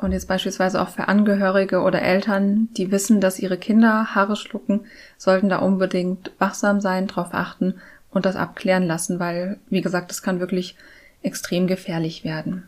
Und 0.01 0.11
jetzt 0.13 0.27
beispielsweise 0.27 0.81
auch 0.81 0.89
für 0.89 1.07
Angehörige 1.07 1.81
oder 1.81 2.01
Eltern, 2.01 2.69
die 2.77 2.91
wissen, 2.91 3.19
dass 3.19 3.39
ihre 3.39 3.57
Kinder 3.57 4.15
Haare 4.15 4.35
schlucken, 4.35 4.81
sollten 5.17 5.49
da 5.49 5.57
unbedingt 5.59 6.31
wachsam 6.39 6.79
sein, 6.79 7.07
darauf 7.07 7.33
achten 7.33 7.75
und 8.11 8.25
das 8.25 8.35
abklären 8.35 8.87
lassen, 8.87 9.19
weil, 9.19 9.59
wie 9.69 9.81
gesagt, 9.81 10.09
das 10.09 10.21
kann 10.21 10.39
wirklich 10.39 10.75
extrem 11.21 11.67
gefährlich 11.67 12.23
werden. 12.23 12.67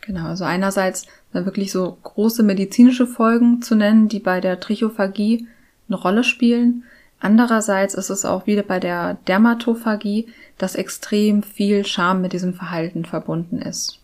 Genau, 0.00 0.28
also 0.28 0.44
einerseits 0.44 1.06
wirklich 1.32 1.72
so 1.72 1.98
große 2.02 2.42
medizinische 2.42 3.06
Folgen 3.06 3.62
zu 3.62 3.74
nennen, 3.74 4.08
die 4.08 4.20
bei 4.20 4.40
der 4.40 4.60
Trichophagie 4.60 5.48
eine 5.88 5.96
Rolle 5.96 6.24
spielen, 6.24 6.84
Andererseits 7.24 7.94
ist 7.94 8.10
es 8.10 8.26
auch 8.26 8.46
wieder 8.46 8.62
bei 8.62 8.78
der 8.78 9.14
Dermatophagie, 9.26 10.26
dass 10.58 10.74
extrem 10.74 11.42
viel 11.42 11.86
Scham 11.86 12.20
mit 12.20 12.34
diesem 12.34 12.52
Verhalten 12.52 13.06
verbunden 13.06 13.62
ist. 13.62 14.03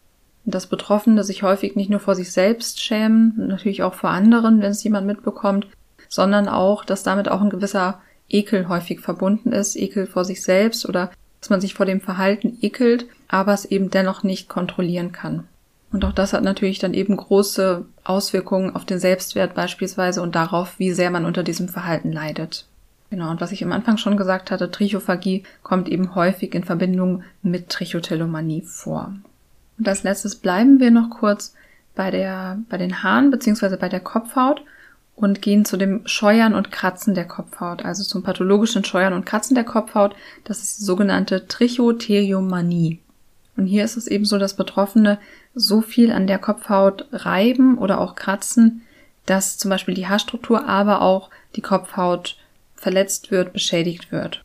Dass 0.51 0.67
Betroffene 0.67 1.23
sich 1.25 1.43
häufig 1.43 1.77
nicht 1.77 1.91
nur 1.91 2.01
vor 2.01 2.15
sich 2.15 2.33
selbst 2.33 2.81
schämen, 2.81 3.35
natürlich 3.37 3.83
auch 3.83 3.95
vor 3.95 4.11
anderen, 4.11 4.61
wenn 4.63 4.71
es 4.71 4.85
jemand 4.85 5.07
mitbekommt, 5.07 5.67
sondern 6.09 6.49
auch, 6.49 6.85
dass 6.85 7.03
damit 7.03 7.29
auch 7.29 7.41
ein 7.41 7.51
gewisser 7.51 8.01
Ekel 8.29 8.69
häufig 8.69 9.01
verbunden 9.01 9.53
ist, 9.53 9.77
Ekel 9.77 10.07
vor 10.07 10.25
sich 10.25 10.43
selbst 10.43 10.89
oder 10.89 11.11
dass 11.41 11.51
man 11.51 11.61
sich 11.61 11.75
vor 11.75 11.87
dem 11.87 12.01
Verhalten 12.01 12.59
ekelt, 12.61 13.07
aber 13.29 13.53
es 13.53 13.65
eben 13.65 13.91
dennoch 13.91 14.23
nicht 14.23 14.49
kontrollieren 14.49 15.13
kann. 15.13 15.45
Und 15.93 16.05
auch 16.05 16.13
das 16.13 16.33
hat 16.33 16.45
natürlich 16.45 16.79
dann 16.79 16.95
eben 16.95 17.17
große 17.17 17.85
Auswirkungen 18.05 18.75
auf 18.77 18.85
den 18.85 18.99
Selbstwert 18.99 19.55
beispielsweise 19.55 20.23
und 20.23 20.35
darauf, 20.35 20.79
wie 20.79 20.93
sehr 20.93 21.11
man 21.11 21.25
unter 21.25 21.43
diesem 21.43 21.69
Verhalten 21.69 22.13
leidet. 22.13 22.67
Genau, 23.11 23.31
und 23.31 23.41
was 23.41 23.51
ich 23.51 23.65
am 23.65 23.73
Anfang 23.73 23.97
schon 23.97 24.17
gesagt 24.17 24.53
hatte, 24.53 24.71
Trichophagie 24.71 25.43
kommt 25.65 25.89
eben 25.89 26.15
häufig 26.15 26.55
in 26.55 26.63
Verbindung 26.63 27.25
mit 27.43 27.69
Trichotillomanie 27.69 28.63
vor. 28.63 29.15
Und 29.81 29.88
als 29.88 30.03
letztes 30.03 30.37
bleiben 30.37 30.79
wir 30.79 30.90
noch 30.90 31.09
kurz 31.11 31.55
bei 31.97 32.11
der, 32.11 32.59
bei 32.69 32.77
den 32.77 33.03
Haaren 33.03 33.31
beziehungsweise 33.31 33.79
bei 33.79 33.88
der 33.88 34.01
Kopfhaut. 34.01 34.62
und 35.16 35.43
gehen 35.43 35.66
zu 35.66 35.77
dem 35.77 36.07
Scheuern 36.07 36.55
und 36.55 36.73
Kratzen 36.73 37.14
der 37.14 37.27
Kopfhaut, 37.27 37.85
also 37.85 38.03
zum 38.03 38.23
pathologischen 38.23 38.85
Scheuern 38.85 39.12
und 39.12 39.27
Kratzen 39.27 39.55
der 39.55 39.64
Kopfhaut. 39.64 40.14
Das 40.45 40.62
ist 40.62 40.79
die 40.81 40.85
sogenannte 40.85 41.47
Trichotheriomanie. 41.47 43.01
Und 43.55 43.66
hier 43.66 43.85
ist 43.85 43.99
es 43.99 44.07
eben 44.07 44.25
so, 44.25 44.38
dass 44.38 44.55
Betroffene 44.57 45.19
so 45.55 45.83
viel 45.83 46.11
an 46.11 46.27
der 46.27 46.38
Kopfhaut 46.38 47.07
reiben 47.12 47.77
oder 47.77 48.01
auch 48.01 48.14
kratzen, 48.14 48.81
dass 49.27 49.59
zum 49.59 49.69
Beispiel 49.69 49.95
die 49.95 50.07
Haarstruktur, 50.07 50.66
aber 50.66 51.03
auch 51.03 51.29
die 51.55 51.61
Kopfhaut 51.61 52.38
verletzt 52.75 53.31
wird, 53.31 53.53
beschädigt 53.53 54.11
wird. 54.12 54.43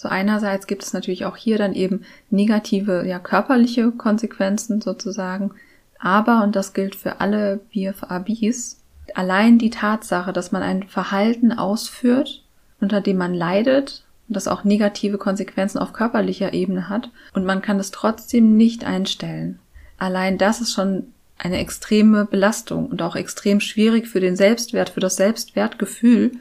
So 0.00 0.08
einerseits 0.08 0.66
gibt 0.66 0.82
es 0.82 0.94
natürlich 0.94 1.26
auch 1.26 1.36
hier 1.36 1.58
dann 1.58 1.74
eben 1.74 2.06
negative, 2.30 3.06
ja, 3.06 3.18
körperliche 3.18 3.90
Konsequenzen 3.90 4.80
sozusagen. 4.80 5.50
Aber, 5.98 6.42
und 6.42 6.56
das 6.56 6.72
gilt 6.72 6.94
für 6.94 7.20
alle 7.20 7.60
BFABs, 7.70 8.80
allein 9.14 9.58
die 9.58 9.68
Tatsache, 9.68 10.32
dass 10.32 10.52
man 10.52 10.62
ein 10.62 10.84
Verhalten 10.84 11.52
ausführt, 11.52 12.42
unter 12.80 13.02
dem 13.02 13.18
man 13.18 13.34
leidet 13.34 14.06
und 14.26 14.36
das 14.38 14.48
auch 14.48 14.64
negative 14.64 15.18
Konsequenzen 15.18 15.76
auf 15.76 15.92
körperlicher 15.92 16.54
Ebene 16.54 16.88
hat 16.88 17.10
und 17.34 17.44
man 17.44 17.60
kann 17.60 17.78
es 17.78 17.90
trotzdem 17.90 18.56
nicht 18.56 18.84
einstellen. 18.84 19.58
Allein 19.98 20.38
das 20.38 20.62
ist 20.62 20.72
schon 20.72 21.12
eine 21.36 21.58
extreme 21.58 22.24
Belastung 22.24 22.86
und 22.86 23.02
auch 23.02 23.16
extrem 23.16 23.60
schwierig 23.60 24.08
für 24.08 24.20
den 24.20 24.34
Selbstwert, 24.34 24.88
für 24.88 25.00
das 25.00 25.16
Selbstwertgefühl, 25.16 26.40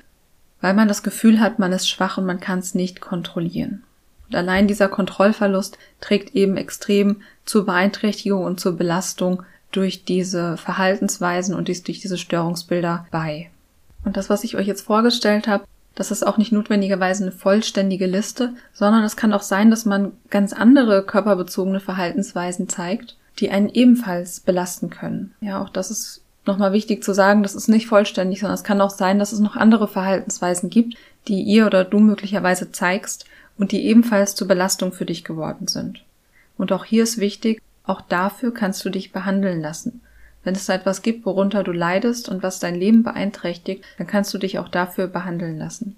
weil 0.61 0.73
man 0.73 0.87
das 0.87 1.03
Gefühl 1.03 1.39
hat, 1.39 1.59
man 1.59 1.71
ist 1.71 1.89
schwach 1.89 2.17
und 2.17 2.25
man 2.25 2.39
kann 2.39 2.59
es 2.59 2.75
nicht 2.75 3.01
kontrollieren. 3.01 3.83
Und 4.27 4.35
allein 4.35 4.67
dieser 4.67 4.89
Kontrollverlust 4.89 5.77
trägt 6.01 6.35
eben 6.35 6.57
extrem 6.57 7.21
zur 7.45 7.65
Beeinträchtigung 7.65 8.43
und 8.43 8.59
zur 8.59 8.77
Belastung 8.77 9.43
durch 9.71 10.05
diese 10.05 10.57
Verhaltensweisen 10.57 11.55
und 11.55 11.67
durch 11.67 11.83
diese 11.83 12.17
Störungsbilder 12.17 13.07
bei. 13.11 13.49
Und 14.03 14.17
das, 14.17 14.29
was 14.29 14.43
ich 14.43 14.55
euch 14.55 14.67
jetzt 14.67 14.81
vorgestellt 14.81 15.47
habe, 15.47 15.65
das 15.95 16.11
ist 16.11 16.25
auch 16.25 16.37
nicht 16.37 16.51
notwendigerweise 16.51 17.23
eine 17.23 17.31
vollständige 17.31 18.05
Liste, 18.05 18.53
sondern 18.71 19.03
es 19.03 19.17
kann 19.17 19.33
auch 19.33 19.41
sein, 19.41 19.69
dass 19.69 19.85
man 19.85 20.13
ganz 20.29 20.53
andere 20.53 21.03
körperbezogene 21.03 21.79
Verhaltensweisen 21.79 22.69
zeigt, 22.69 23.17
die 23.39 23.49
einen 23.49 23.69
ebenfalls 23.69 24.39
belasten 24.39 24.89
können. 24.89 25.33
Ja, 25.41 25.61
auch 25.61 25.69
das 25.69 25.91
ist 25.91 26.21
nochmal 26.45 26.73
wichtig 26.73 27.03
zu 27.03 27.13
sagen, 27.13 27.43
das 27.43 27.55
ist 27.55 27.67
nicht 27.67 27.87
vollständig, 27.87 28.39
sondern 28.39 28.55
es 28.55 28.63
kann 28.63 28.81
auch 28.81 28.89
sein, 28.89 29.19
dass 29.19 29.31
es 29.31 29.39
noch 29.39 29.55
andere 29.55 29.87
Verhaltensweisen 29.87 30.69
gibt, 30.69 30.95
die 31.27 31.41
ihr 31.41 31.65
oder 31.65 31.83
du 31.83 31.99
möglicherweise 31.99 32.71
zeigst 32.71 33.25
und 33.57 33.71
die 33.71 33.85
ebenfalls 33.85 34.35
zur 34.35 34.47
Belastung 34.47 34.91
für 34.91 35.05
dich 35.05 35.23
geworden 35.23 35.67
sind. 35.67 36.03
Und 36.57 36.71
auch 36.71 36.85
hier 36.85 37.03
ist 37.03 37.19
wichtig, 37.19 37.61
auch 37.83 38.01
dafür 38.01 38.53
kannst 38.53 38.83
du 38.85 38.89
dich 38.89 39.11
behandeln 39.11 39.61
lassen. 39.61 40.01
Wenn 40.43 40.55
es 40.55 40.65
da 40.65 40.73
etwas 40.73 41.01
gibt, 41.01 41.25
worunter 41.25 41.63
du 41.63 41.71
leidest 41.71 42.29
und 42.29 42.43
was 42.43 42.59
dein 42.59 42.75
Leben 42.75 43.03
beeinträchtigt, 43.03 43.83
dann 43.97 44.07
kannst 44.07 44.33
du 44.33 44.37
dich 44.37 44.59
auch 44.59 44.69
dafür 44.69 45.07
behandeln 45.07 45.57
lassen. 45.57 45.95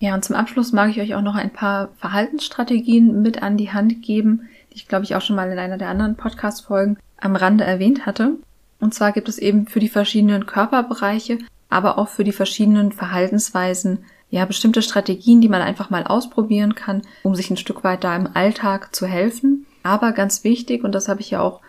Ja, 0.00 0.14
und 0.14 0.24
zum 0.24 0.36
Abschluss 0.36 0.72
mag 0.72 0.90
ich 0.90 1.00
euch 1.00 1.14
auch 1.14 1.22
noch 1.22 1.36
ein 1.36 1.52
paar 1.52 1.88
Verhaltensstrategien 1.98 3.22
mit 3.22 3.42
an 3.42 3.56
die 3.56 3.72
Hand 3.72 4.02
geben, 4.02 4.48
die 4.72 4.76
ich 4.76 4.88
glaube 4.88 5.04
ich 5.04 5.14
auch 5.14 5.22
schon 5.22 5.36
mal 5.36 5.50
in 5.50 5.58
einer 5.58 5.78
der 5.78 5.88
anderen 5.88 6.16
Podcast-Folgen 6.16 6.98
am 7.18 7.36
Rande 7.36 7.64
erwähnt 7.64 8.04
hatte. 8.04 8.32
Und 8.84 8.92
zwar 8.92 9.12
gibt 9.12 9.30
es 9.30 9.38
eben 9.38 9.66
für 9.66 9.80
die 9.80 9.88
verschiedenen 9.88 10.44
Körperbereiche, 10.44 11.38
aber 11.70 11.96
auch 11.96 12.08
für 12.08 12.22
die 12.22 12.32
verschiedenen 12.32 12.92
Verhaltensweisen 12.92 14.04
ja 14.28 14.44
bestimmte 14.44 14.82
Strategien, 14.82 15.40
die 15.40 15.48
man 15.48 15.62
einfach 15.62 15.88
mal 15.88 16.04
ausprobieren 16.04 16.74
kann, 16.74 17.00
um 17.22 17.34
sich 17.34 17.48
ein 17.48 17.56
Stück 17.56 17.82
weit 17.82 18.04
da 18.04 18.14
im 18.14 18.28
Alltag 18.34 18.94
zu 18.94 19.06
helfen. 19.06 19.64
Aber 19.84 20.12
ganz 20.12 20.44
wichtig, 20.44 20.84
und 20.84 20.94
das 20.94 21.08
habe 21.08 21.22
ich 21.22 21.30
ja 21.30 21.40
auch 21.40 21.62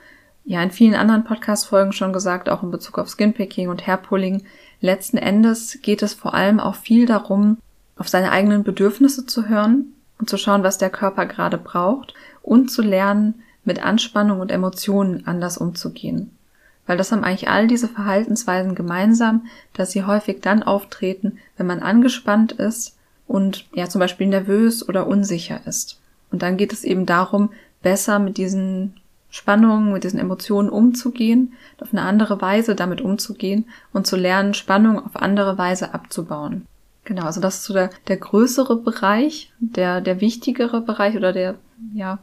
ja 0.43 0.61
in 0.61 0.71
vielen 0.71 0.93
anderen 0.93 1.23
Podcast-Folgen 1.23 1.93
schon 1.93 2.11
gesagt, 2.11 2.49
auch 2.49 2.63
in 2.63 2.71
Bezug 2.71 2.99
auf 2.99 3.07
Skinpicking 3.07 3.69
und 3.69 3.87
Hairpulling, 3.87 4.43
letzten 4.81 5.15
Endes 5.17 5.79
geht 5.81 6.03
es 6.03 6.13
vor 6.13 6.33
allem 6.33 6.59
auch 6.59 6.75
viel 6.75 7.05
darum, 7.05 7.59
auf 7.95 8.09
seine 8.09 8.33
eigenen 8.33 8.65
Bedürfnisse 8.65 9.25
zu 9.25 9.47
hören 9.47 9.93
und 10.19 10.29
zu 10.29 10.35
schauen, 10.35 10.63
was 10.63 10.77
der 10.77 10.89
Körper 10.89 11.27
gerade 11.27 11.57
braucht 11.57 12.13
und 12.41 12.69
zu 12.69 12.81
lernen, 12.81 13.35
mit 13.63 13.81
Anspannung 13.81 14.41
und 14.41 14.51
Emotionen 14.51 15.25
anders 15.25 15.57
umzugehen. 15.57 16.35
Weil 16.85 16.97
das 16.97 17.11
haben 17.11 17.23
eigentlich 17.23 17.49
all 17.49 17.67
diese 17.67 17.87
Verhaltensweisen 17.87 18.75
gemeinsam, 18.75 19.47
dass 19.73 19.91
sie 19.91 20.03
häufig 20.03 20.41
dann 20.41 20.63
auftreten, 20.63 21.39
wenn 21.57 21.67
man 21.67 21.79
angespannt 21.79 22.51
ist 22.51 22.95
und 23.27 23.65
ja 23.73 23.89
zum 23.89 23.99
Beispiel 23.99 24.27
nervös 24.27 24.87
oder 24.87 25.07
unsicher 25.07 25.61
ist. 25.65 25.99
Und 26.31 26.41
dann 26.41 26.57
geht 26.57 26.73
es 26.73 26.83
eben 26.83 27.05
darum, 27.05 27.49
besser 27.81 28.19
mit 28.19 28.37
diesen 28.37 28.93
Spannungen, 29.29 29.91
mit 29.91 30.03
diesen 30.03 30.19
Emotionen 30.19 30.69
umzugehen, 30.69 31.53
auf 31.81 31.91
eine 31.91 32.03
andere 32.03 32.41
Weise 32.41 32.75
damit 32.75 33.01
umzugehen 33.01 33.65
und 33.91 34.07
zu 34.07 34.15
lernen, 34.15 34.53
Spannung 34.53 35.03
auf 35.03 35.15
andere 35.15 35.57
Weise 35.57 35.93
abzubauen. 35.93 36.65
Genau, 37.03 37.23
also 37.25 37.41
das 37.41 37.57
ist 37.57 37.65
so 37.65 37.73
der, 37.73 37.89
der 38.07 38.17
größere 38.17 38.77
Bereich, 38.77 39.51
der, 39.59 40.01
der 40.01 40.21
wichtigere 40.21 40.81
Bereich 40.81 41.15
oder 41.17 41.33
der, 41.33 41.55
ja, 41.93 42.19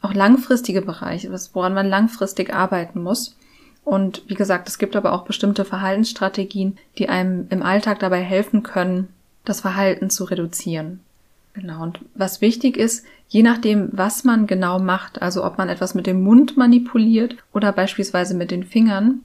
auch 0.00 0.14
langfristige 0.14 0.82
Bereich, 0.82 1.28
woran 1.52 1.74
man 1.74 1.88
langfristig 1.88 2.52
arbeiten 2.52 3.02
muss. 3.02 3.36
Und 3.84 4.22
wie 4.28 4.34
gesagt, 4.34 4.68
es 4.68 4.78
gibt 4.78 4.94
aber 4.94 5.12
auch 5.12 5.24
bestimmte 5.24 5.64
Verhaltensstrategien, 5.64 6.78
die 6.98 7.08
einem 7.08 7.46
im 7.50 7.62
Alltag 7.62 7.98
dabei 7.98 8.20
helfen 8.22 8.62
können, 8.62 9.08
das 9.44 9.60
Verhalten 9.60 10.08
zu 10.08 10.24
reduzieren. 10.24 11.00
Genau. 11.54 11.82
Und 11.82 12.00
was 12.14 12.40
wichtig 12.40 12.76
ist, 12.76 13.04
je 13.28 13.42
nachdem, 13.42 13.90
was 13.92 14.24
man 14.24 14.46
genau 14.46 14.78
macht, 14.78 15.20
also 15.20 15.44
ob 15.44 15.58
man 15.58 15.68
etwas 15.68 15.94
mit 15.94 16.06
dem 16.06 16.22
Mund 16.22 16.56
manipuliert 16.56 17.36
oder 17.52 17.72
beispielsweise 17.72 18.34
mit 18.34 18.50
den 18.50 18.64
Fingern, 18.64 19.22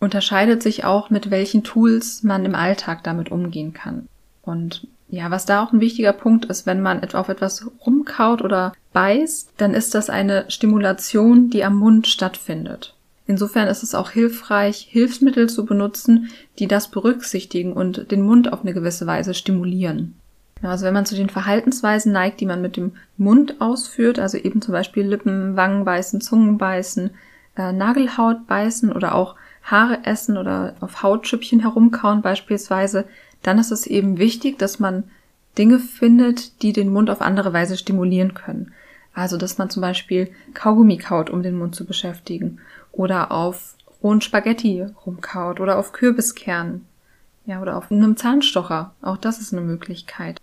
unterscheidet 0.00 0.62
sich 0.62 0.84
auch, 0.84 1.08
mit 1.08 1.30
welchen 1.30 1.64
Tools 1.64 2.22
man 2.22 2.44
im 2.44 2.54
Alltag 2.54 3.02
damit 3.04 3.30
umgehen 3.30 3.72
kann. 3.72 4.08
Und 4.42 4.86
ja, 5.08 5.30
was 5.30 5.46
da 5.46 5.64
auch 5.64 5.72
ein 5.72 5.80
wichtiger 5.80 6.12
Punkt 6.12 6.46
ist, 6.46 6.66
wenn 6.66 6.82
man 6.82 7.02
auf 7.14 7.28
etwas 7.28 7.66
rumkaut 7.86 8.42
oder 8.42 8.72
beißt, 8.92 9.52
dann 9.56 9.72
ist 9.72 9.94
das 9.94 10.10
eine 10.10 10.50
Stimulation, 10.50 11.48
die 11.48 11.64
am 11.64 11.76
Mund 11.76 12.06
stattfindet. 12.08 12.95
Insofern 13.26 13.66
ist 13.68 13.82
es 13.82 13.94
auch 13.94 14.10
hilfreich, 14.10 14.86
Hilfsmittel 14.88 15.48
zu 15.48 15.64
benutzen, 15.64 16.30
die 16.58 16.68
das 16.68 16.88
berücksichtigen 16.88 17.72
und 17.72 18.10
den 18.10 18.22
Mund 18.22 18.52
auf 18.52 18.62
eine 18.62 18.72
gewisse 18.72 19.06
Weise 19.06 19.34
stimulieren. 19.34 20.14
Also 20.62 20.86
wenn 20.86 20.94
man 20.94 21.06
zu 21.06 21.16
den 21.16 21.28
Verhaltensweisen 21.28 22.12
neigt, 22.12 22.40
die 22.40 22.46
man 22.46 22.62
mit 22.62 22.76
dem 22.76 22.92
Mund 23.18 23.60
ausführt, 23.60 24.18
also 24.18 24.38
eben 24.38 24.62
zum 24.62 24.72
Beispiel 24.72 25.04
Lippen, 25.06 25.56
Wangen 25.56 25.84
beißen, 25.84 26.20
Zungen 26.20 26.56
beißen, 26.56 27.10
äh, 27.56 27.72
Nagelhaut 27.72 28.46
beißen 28.46 28.92
oder 28.92 29.14
auch 29.14 29.34
Haare 29.62 30.04
essen 30.04 30.38
oder 30.38 30.76
auf 30.80 31.02
Hautschüppchen 31.02 31.60
herumkauen 31.60 32.22
beispielsweise, 32.22 33.04
dann 33.42 33.58
ist 33.58 33.72
es 33.72 33.86
eben 33.86 34.18
wichtig, 34.18 34.58
dass 34.58 34.78
man 34.78 35.04
Dinge 35.58 35.78
findet, 35.78 36.62
die 36.62 36.72
den 36.72 36.92
Mund 36.92 37.10
auf 37.10 37.20
andere 37.20 37.52
Weise 37.52 37.76
stimulieren 37.76 38.34
können. 38.34 38.72
Also 39.12 39.36
dass 39.38 39.58
man 39.58 39.70
zum 39.70 39.80
Beispiel 39.80 40.30
Kaugummi 40.54 40.98
kaut, 40.98 41.30
um 41.30 41.42
den 41.42 41.56
Mund 41.56 41.74
zu 41.74 41.86
beschäftigen, 41.86 42.60
oder 42.96 43.30
auf 43.30 43.76
rohen 44.02 44.20
Spaghetti 44.20 44.86
rumkaut 45.04 45.60
oder 45.60 45.78
auf 45.78 45.92
Kürbiskernen, 45.92 46.86
ja, 47.44 47.62
oder 47.62 47.76
auf 47.76 47.90
einem 47.90 48.16
Zahnstocher. 48.16 48.94
Auch 49.02 49.16
das 49.16 49.40
ist 49.40 49.52
eine 49.52 49.62
Möglichkeit. 49.62 50.40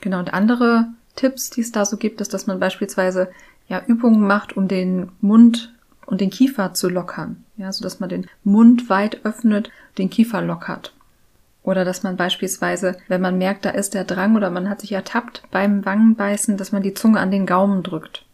Genau, 0.00 0.18
und 0.18 0.34
andere 0.34 0.86
Tipps, 1.16 1.50
die 1.50 1.60
es 1.60 1.72
da 1.72 1.84
so 1.84 1.96
gibt, 1.96 2.20
ist, 2.20 2.34
dass 2.34 2.46
man 2.46 2.60
beispielsweise 2.60 3.30
ja 3.68 3.82
Übungen 3.86 4.26
macht, 4.26 4.56
um 4.56 4.68
den 4.68 5.12
Mund 5.20 5.72
und 6.06 6.20
den 6.20 6.30
Kiefer 6.30 6.74
zu 6.74 6.88
lockern. 6.88 7.44
Ja, 7.56 7.72
so 7.72 7.82
dass 7.82 8.00
man 8.00 8.08
den 8.08 8.26
Mund 8.44 8.90
weit 8.90 9.24
öffnet, 9.24 9.70
den 9.98 10.10
Kiefer 10.10 10.42
lockert. 10.42 10.94
Oder 11.62 11.84
dass 11.84 12.02
man 12.02 12.16
beispielsweise, 12.16 12.96
wenn 13.06 13.20
man 13.20 13.38
merkt, 13.38 13.64
da 13.64 13.70
ist 13.70 13.94
der 13.94 14.04
Drang 14.04 14.34
oder 14.34 14.50
man 14.50 14.68
hat 14.68 14.80
sich 14.80 14.92
ertappt 14.92 15.44
beim 15.52 15.84
Wangenbeißen, 15.84 16.56
dass 16.56 16.72
man 16.72 16.82
die 16.82 16.94
Zunge 16.94 17.20
an 17.20 17.30
den 17.30 17.46
Gaumen 17.46 17.84
drückt 17.84 18.24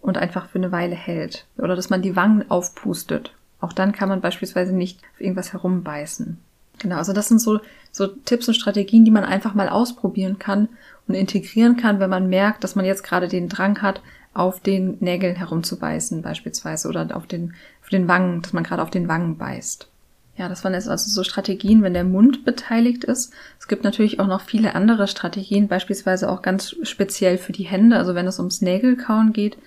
und 0.00 0.18
einfach 0.18 0.48
für 0.48 0.58
eine 0.58 0.72
Weile 0.72 0.94
hält. 0.94 1.46
Oder 1.58 1.76
dass 1.76 1.90
man 1.90 2.02
die 2.02 2.16
Wangen 2.16 2.50
aufpustet. 2.50 3.34
Auch 3.60 3.72
dann 3.72 3.92
kann 3.92 4.08
man 4.08 4.20
beispielsweise 4.20 4.74
nicht 4.74 5.00
auf 5.14 5.20
irgendwas 5.20 5.52
herumbeißen. 5.52 6.38
Genau, 6.78 6.96
also 6.96 7.12
das 7.12 7.28
sind 7.28 7.40
so, 7.40 7.60
so 7.90 8.06
Tipps 8.06 8.46
und 8.46 8.54
Strategien, 8.54 9.04
die 9.04 9.10
man 9.10 9.24
einfach 9.24 9.54
mal 9.54 9.68
ausprobieren 9.68 10.38
kann 10.38 10.68
und 11.08 11.14
integrieren 11.14 11.76
kann, 11.76 11.98
wenn 11.98 12.10
man 12.10 12.28
merkt, 12.28 12.62
dass 12.62 12.76
man 12.76 12.84
jetzt 12.84 13.02
gerade 13.02 13.26
den 13.26 13.48
Drang 13.48 13.82
hat, 13.82 14.00
auf 14.34 14.60
den 14.60 14.98
Nägeln 15.00 15.34
herumzubeißen 15.34 16.22
beispielsweise 16.22 16.88
oder 16.88 17.16
auf 17.16 17.26
den, 17.26 17.54
auf 17.82 17.88
den 17.88 18.06
Wangen, 18.06 18.42
dass 18.42 18.52
man 18.52 18.62
gerade 18.62 18.82
auf 18.82 18.90
den 18.90 19.08
Wangen 19.08 19.36
beißt. 19.36 19.88
Ja, 20.36 20.48
das 20.48 20.62
waren 20.62 20.74
jetzt 20.74 20.88
also 20.88 21.10
so 21.10 21.24
Strategien, 21.24 21.82
wenn 21.82 21.94
der 21.94 22.04
Mund 22.04 22.44
beteiligt 22.44 23.02
ist. 23.02 23.32
Es 23.58 23.66
gibt 23.66 23.82
natürlich 23.82 24.20
auch 24.20 24.28
noch 24.28 24.42
viele 24.42 24.76
andere 24.76 25.08
Strategien, 25.08 25.66
beispielsweise 25.66 26.30
auch 26.30 26.42
ganz 26.42 26.76
speziell 26.82 27.38
für 27.38 27.50
die 27.50 27.64
Hände. 27.64 27.96
Also 27.96 28.14
wenn 28.14 28.28
es 28.28 28.38
ums 28.38 28.62
Nägelkauen 28.62 29.32
geht, 29.32 29.58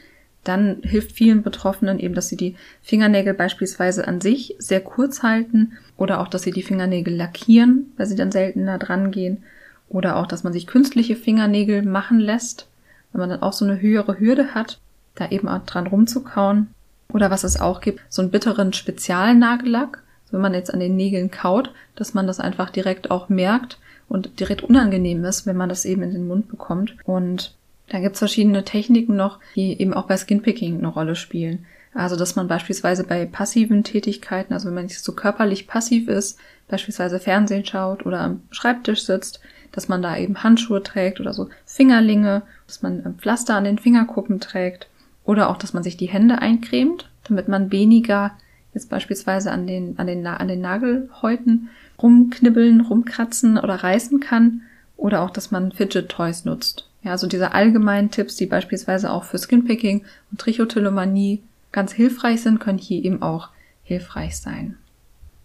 dann 0.43 0.77
hilft 0.81 1.11
vielen 1.11 1.43
Betroffenen 1.43 1.99
eben, 1.99 2.15
dass 2.15 2.29
sie 2.29 2.37
die 2.37 2.55
Fingernägel 2.81 3.33
beispielsweise 3.33 4.07
an 4.07 4.21
sich 4.21 4.55
sehr 4.57 4.81
kurz 4.81 5.21
halten 5.21 5.73
oder 5.97 6.19
auch, 6.19 6.27
dass 6.27 6.41
sie 6.43 6.51
die 6.51 6.63
Fingernägel 6.63 7.15
lackieren, 7.15 7.91
weil 7.97 8.07
sie 8.07 8.15
dann 8.15 8.31
seltener 8.31 8.79
dran 8.79 9.11
gehen 9.11 9.43
oder 9.89 10.17
auch, 10.17 10.25
dass 10.25 10.43
man 10.43 10.53
sich 10.53 10.67
künstliche 10.67 11.15
Fingernägel 11.15 11.83
machen 11.83 12.19
lässt, 12.19 12.67
wenn 13.11 13.19
man 13.19 13.29
dann 13.29 13.43
auch 13.43 13.53
so 13.53 13.65
eine 13.65 13.81
höhere 13.81 14.19
Hürde 14.19 14.55
hat, 14.55 14.79
da 15.15 15.29
eben 15.29 15.47
auch 15.47 15.65
dran 15.65 15.87
rumzukauen. 15.87 16.67
Oder 17.13 17.29
was 17.29 17.43
es 17.43 17.59
auch 17.59 17.81
gibt, 17.81 17.99
so 18.09 18.21
einen 18.21 18.31
bitteren 18.31 18.71
Spezialnagellack, 18.73 20.01
wenn 20.31 20.41
man 20.41 20.53
jetzt 20.53 20.73
an 20.73 20.79
den 20.79 20.95
Nägeln 20.95 21.29
kaut, 21.29 21.73
dass 21.95 22.13
man 22.13 22.25
das 22.25 22.39
einfach 22.39 22.69
direkt 22.69 23.11
auch 23.11 23.27
merkt 23.27 23.79
und 24.07 24.39
direkt 24.39 24.63
unangenehm 24.63 25.23
ist, 25.25 25.45
wenn 25.45 25.57
man 25.57 25.69
das 25.69 25.83
eben 25.83 26.03
in 26.03 26.13
den 26.13 26.27
Mund 26.27 26.47
bekommt. 26.47 26.95
Und 27.03 27.53
da 27.91 27.99
gibt's 27.99 28.19
verschiedene 28.19 28.63
Techniken 28.63 29.17
noch, 29.17 29.39
die 29.55 29.79
eben 29.81 29.93
auch 29.93 30.07
bei 30.07 30.15
Skinpicking 30.15 30.77
eine 30.77 30.87
Rolle 30.87 31.15
spielen. 31.15 31.65
Also, 31.93 32.15
dass 32.15 32.37
man 32.37 32.47
beispielsweise 32.47 33.03
bei 33.03 33.25
passiven 33.25 33.83
Tätigkeiten, 33.83 34.53
also 34.53 34.67
wenn 34.67 34.75
man 34.75 34.85
nicht 34.85 35.03
so 35.03 35.11
körperlich 35.11 35.67
passiv 35.67 36.07
ist, 36.07 36.39
beispielsweise 36.69 37.19
Fernsehen 37.19 37.65
schaut 37.65 38.05
oder 38.05 38.21
am 38.21 38.43
Schreibtisch 38.49 39.03
sitzt, 39.03 39.41
dass 39.73 39.89
man 39.89 40.01
da 40.01 40.15
eben 40.15 40.41
Handschuhe 40.41 40.81
trägt 40.81 41.19
oder 41.19 41.33
so 41.33 41.49
Fingerlinge, 41.65 42.43
dass 42.65 42.81
man 42.81 43.15
Pflaster 43.17 43.55
an 43.55 43.65
den 43.65 43.77
Fingerkuppen 43.77 44.39
trägt 44.39 44.87
oder 45.25 45.49
auch, 45.49 45.57
dass 45.57 45.73
man 45.73 45.83
sich 45.83 45.97
die 45.97 46.07
Hände 46.07 46.39
eincremt, 46.39 47.09
damit 47.25 47.49
man 47.49 47.73
weniger 47.73 48.31
jetzt 48.73 48.89
beispielsweise 48.89 49.51
an 49.51 49.67
den, 49.67 49.99
an 49.99 50.07
den, 50.07 50.25
an 50.25 50.47
den 50.47 50.61
Nagelhäuten 50.61 51.69
rumknibbeln, 52.01 52.79
rumkratzen 52.79 53.57
oder 53.57 53.75
reißen 53.75 54.21
kann 54.21 54.61
oder 54.95 55.23
auch, 55.23 55.29
dass 55.29 55.51
man 55.51 55.73
Fidget 55.73 56.07
Toys 56.07 56.45
nutzt. 56.45 56.87
Ja, 57.03 57.11
also 57.11 57.27
diese 57.27 57.53
allgemeinen 57.53 58.11
Tipps, 58.11 58.35
die 58.35 58.45
beispielsweise 58.45 59.11
auch 59.11 59.23
für 59.23 59.37
Skinpicking 59.37 60.05
und 60.31 60.39
Trichotillomanie 60.39 61.41
ganz 61.71 61.93
hilfreich 61.93 62.41
sind, 62.41 62.59
können 62.59 62.77
hier 62.77 63.03
eben 63.03 63.21
auch 63.21 63.49
hilfreich 63.83 64.37
sein. 64.37 64.77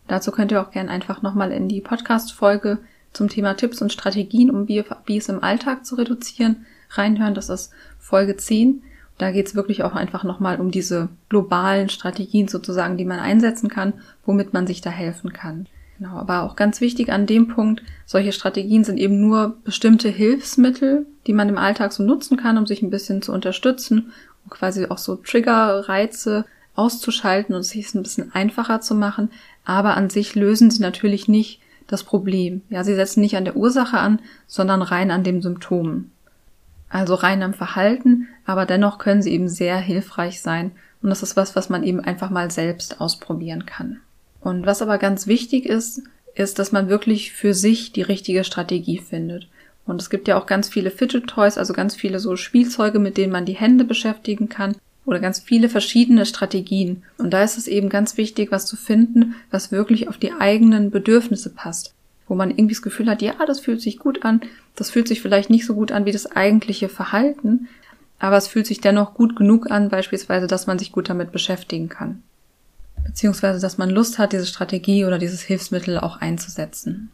Dazu 0.08 0.30
könnt 0.30 0.52
ihr 0.52 0.60
auch 0.60 0.70
gerne 0.70 0.90
einfach 0.90 1.22
nochmal 1.22 1.52
in 1.52 1.68
die 1.68 1.80
Podcast-Folge 1.80 2.78
zum 3.12 3.28
Thema 3.28 3.54
Tipps 3.54 3.80
und 3.80 3.92
Strategien, 3.92 4.50
um 4.50 4.66
BFBs 4.66 5.30
im 5.30 5.42
Alltag 5.42 5.86
zu 5.86 5.94
reduzieren, 5.94 6.66
reinhören. 6.90 7.34
Das 7.34 7.48
ist 7.48 7.72
Folge 7.98 8.36
10. 8.36 8.82
Da 9.18 9.30
geht 9.30 9.46
es 9.46 9.54
wirklich 9.54 9.82
auch 9.82 9.94
einfach 9.94 10.24
nochmal 10.24 10.60
um 10.60 10.70
diese 10.70 11.08
globalen 11.30 11.88
Strategien 11.88 12.48
sozusagen, 12.48 12.98
die 12.98 13.06
man 13.06 13.18
einsetzen 13.18 13.70
kann, 13.70 13.94
womit 14.26 14.52
man 14.52 14.66
sich 14.66 14.82
da 14.82 14.90
helfen 14.90 15.32
kann. 15.32 15.66
Genau, 15.98 16.16
aber 16.16 16.42
auch 16.42 16.56
ganz 16.56 16.80
wichtig 16.80 17.10
an 17.10 17.26
dem 17.26 17.48
Punkt, 17.48 17.82
solche 18.04 18.32
Strategien 18.32 18.84
sind 18.84 18.98
eben 18.98 19.20
nur 19.20 19.56
bestimmte 19.64 20.10
Hilfsmittel, 20.10 21.06
die 21.26 21.32
man 21.32 21.48
im 21.48 21.56
Alltag 21.56 21.92
so 21.92 22.02
nutzen 22.02 22.36
kann, 22.36 22.58
um 22.58 22.66
sich 22.66 22.82
ein 22.82 22.90
bisschen 22.90 23.22
zu 23.22 23.32
unterstützen 23.32 24.12
und 24.44 24.50
quasi 24.50 24.86
auch 24.86 24.98
so 24.98 25.16
Triggerreize 25.16 26.44
auszuschalten 26.74 27.54
und 27.54 27.62
sich 27.62 27.86
es 27.86 27.94
ein 27.94 28.02
bisschen 28.02 28.34
einfacher 28.34 28.82
zu 28.82 28.94
machen. 28.94 29.30
Aber 29.64 29.96
an 29.96 30.10
sich 30.10 30.34
lösen 30.34 30.70
sie 30.70 30.82
natürlich 30.82 31.28
nicht 31.28 31.60
das 31.86 32.04
Problem. 32.04 32.60
Ja, 32.68 32.84
sie 32.84 32.94
setzen 32.94 33.20
nicht 33.20 33.36
an 33.36 33.44
der 33.44 33.56
Ursache 33.56 33.98
an, 33.98 34.20
sondern 34.46 34.82
rein 34.82 35.10
an 35.10 35.24
dem 35.24 35.40
Symptom. 35.40 36.10
Also 36.90 37.14
rein 37.14 37.42
am 37.42 37.54
Verhalten, 37.54 38.28
aber 38.44 38.66
dennoch 38.66 38.98
können 38.98 39.22
sie 39.22 39.32
eben 39.32 39.48
sehr 39.48 39.78
hilfreich 39.78 40.40
sein. 40.40 40.72
Und 41.02 41.08
das 41.08 41.22
ist 41.22 41.36
was, 41.36 41.56
was 41.56 41.68
man 41.68 41.82
eben 41.82 42.00
einfach 42.00 42.30
mal 42.30 42.50
selbst 42.50 43.00
ausprobieren 43.00 43.66
kann. 43.66 44.00
Und 44.46 44.64
was 44.64 44.80
aber 44.80 44.98
ganz 44.98 45.26
wichtig 45.26 45.66
ist, 45.66 46.02
ist, 46.36 46.60
dass 46.60 46.70
man 46.70 46.88
wirklich 46.88 47.32
für 47.32 47.52
sich 47.52 47.90
die 47.90 48.02
richtige 48.02 48.44
Strategie 48.44 48.98
findet. 48.98 49.48
Und 49.86 50.00
es 50.00 50.08
gibt 50.08 50.28
ja 50.28 50.38
auch 50.38 50.46
ganz 50.46 50.68
viele 50.68 50.92
Fidget 50.92 51.26
Toys, 51.26 51.58
also 51.58 51.72
ganz 51.72 51.96
viele 51.96 52.20
so 52.20 52.36
Spielzeuge, 52.36 53.00
mit 53.00 53.16
denen 53.16 53.32
man 53.32 53.44
die 53.44 53.56
Hände 53.56 53.82
beschäftigen 53.84 54.48
kann 54.48 54.76
oder 55.04 55.18
ganz 55.18 55.40
viele 55.40 55.68
verschiedene 55.68 56.24
Strategien. 56.26 57.02
Und 57.18 57.32
da 57.32 57.42
ist 57.42 57.58
es 57.58 57.66
eben 57.66 57.88
ganz 57.88 58.16
wichtig, 58.18 58.52
was 58.52 58.66
zu 58.66 58.76
finden, 58.76 59.34
was 59.50 59.72
wirklich 59.72 60.06
auf 60.06 60.16
die 60.16 60.30
eigenen 60.30 60.92
Bedürfnisse 60.92 61.50
passt. 61.50 61.92
Wo 62.28 62.36
man 62.36 62.52
irgendwie 62.52 62.74
das 62.74 62.82
Gefühl 62.82 63.10
hat, 63.10 63.22
ja, 63.22 63.34
das 63.48 63.58
fühlt 63.58 63.80
sich 63.80 63.98
gut 63.98 64.24
an, 64.24 64.42
das 64.76 64.90
fühlt 64.90 65.08
sich 65.08 65.22
vielleicht 65.22 65.50
nicht 65.50 65.66
so 65.66 65.74
gut 65.74 65.90
an 65.90 66.04
wie 66.04 66.12
das 66.12 66.30
eigentliche 66.30 66.88
Verhalten, 66.88 67.66
aber 68.20 68.36
es 68.36 68.46
fühlt 68.46 68.68
sich 68.68 68.80
dennoch 68.80 69.14
gut 69.14 69.34
genug 69.34 69.72
an, 69.72 69.88
beispielsweise, 69.88 70.46
dass 70.46 70.68
man 70.68 70.78
sich 70.78 70.92
gut 70.92 71.10
damit 71.10 71.32
beschäftigen 71.32 71.88
kann. 71.88 72.22
Beziehungsweise, 73.06 73.60
dass 73.60 73.78
man 73.78 73.90
Lust 73.90 74.18
hat, 74.18 74.32
diese 74.32 74.46
Strategie 74.46 75.04
oder 75.04 75.18
dieses 75.18 75.42
Hilfsmittel 75.42 75.98
auch 75.98 76.16
einzusetzen. 76.18 77.10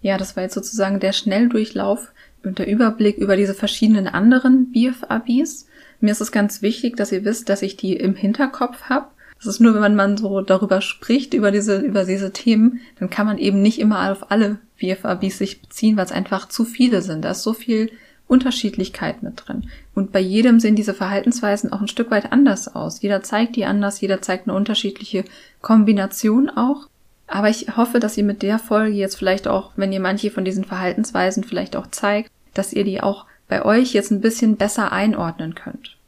Ja, 0.00 0.18
das 0.18 0.36
war 0.36 0.42
jetzt 0.42 0.54
sozusagen 0.54 1.00
der 1.00 1.12
Schnelldurchlauf 1.12 2.12
und 2.44 2.58
der 2.58 2.66
Überblick 2.66 3.18
über 3.18 3.36
diese 3.36 3.54
verschiedenen 3.54 4.08
anderen 4.08 4.72
BFABs. 4.72 5.66
Mir 6.00 6.10
ist 6.10 6.20
es 6.20 6.32
ganz 6.32 6.60
wichtig, 6.60 6.96
dass 6.96 7.12
ihr 7.12 7.24
wisst, 7.24 7.48
dass 7.48 7.62
ich 7.62 7.76
die 7.76 7.94
im 7.96 8.16
Hinterkopf 8.16 8.82
habe. 8.88 9.06
Das 9.36 9.46
ist 9.46 9.60
nur, 9.60 9.80
wenn 9.80 9.94
man 9.94 10.16
so 10.16 10.40
darüber 10.40 10.80
spricht, 10.80 11.34
über 11.34 11.50
diese, 11.50 11.78
über 11.78 12.04
diese 12.04 12.32
Themen, 12.32 12.80
dann 12.98 13.10
kann 13.10 13.26
man 13.26 13.38
eben 13.38 13.62
nicht 13.62 13.78
immer 13.80 14.10
auf 14.10 14.30
alle 14.30 14.58
BFABs 14.78 15.38
sich 15.38 15.62
beziehen, 15.62 15.96
weil 15.96 16.04
es 16.04 16.12
einfach 16.12 16.48
zu 16.48 16.64
viele 16.64 17.02
sind. 17.02 17.24
Da 17.24 17.30
ist 17.30 17.42
so 17.42 17.52
viel 17.52 17.90
Unterschiedlichkeit 18.32 19.22
mit 19.22 19.44
drin. 19.44 19.68
Und 19.94 20.10
bei 20.10 20.18
jedem 20.18 20.58
sehen 20.58 20.74
diese 20.74 20.94
Verhaltensweisen 20.94 21.70
auch 21.70 21.82
ein 21.82 21.88
Stück 21.88 22.10
weit 22.10 22.32
anders 22.32 22.74
aus. 22.74 23.02
Jeder 23.02 23.22
zeigt 23.22 23.56
die 23.56 23.66
anders, 23.66 24.00
jeder 24.00 24.22
zeigt 24.22 24.48
eine 24.48 24.56
unterschiedliche 24.56 25.24
Kombination 25.60 26.48
auch. 26.48 26.88
Aber 27.26 27.50
ich 27.50 27.76
hoffe, 27.76 28.00
dass 28.00 28.16
ihr 28.16 28.24
mit 28.24 28.40
der 28.40 28.58
Folge 28.58 28.96
jetzt 28.96 29.16
vielleicht 29.16 29.48
auch, 29.48 29.72
wenn 29.76 29.92
ihr 29.92 30.00
manche 30.00 30.30
von 30.30 30.46
diesen 30.46 30.64
Verhaltensweisen 30.64 31.44
vielleicht 31.44 31.76
auch 31.76 31.88
zeigt, 31.88 32.30
dass 32.54 32.72
ihr 32.72 32.84
die 32.84 33.02
auch 33.02 33.26
bei 33.48 33.64
euch 33.64 33.92
jetzt 33.92 34.10
ein 34.10 34.22
bisschen 34.22 34.56
besser 34.56 34.92
einordnen 34.92 35.54
könnt. 35.54 35.98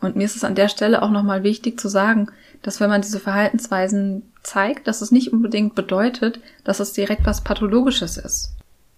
Und 0.00 0.14
mir 0.14 0.24
ist 0.24 0.36
es 0.36 0.44
an 0.44 0.54
der 0.54 0.68
Stelle 0.68 1.00
auch 1.02 1.10
nochmal 1.10 1.42
wichtig 1.42 1.80
zu 1.80 1.88
sagen, 1.88 2.28
dass 2.62 2.80
wenn 2.80 2.90
man 2.90 3.00
diese 3.00 3.20
Verhaltensweisen 3.20 4.30
zeigt, 4.42 4.86
dass 4.86 5.00
es 5.00 5.10
nicht 5.10 5.32
unbedingt 5.32 5.74
bedeutet, 5.74 6.40
dass 6.64 6.80
es 6.80 6.92
direkt 6.92 7.24
was 7.24 7.42
Pathologisches 7.42 8.18
ist. 8.18 8.55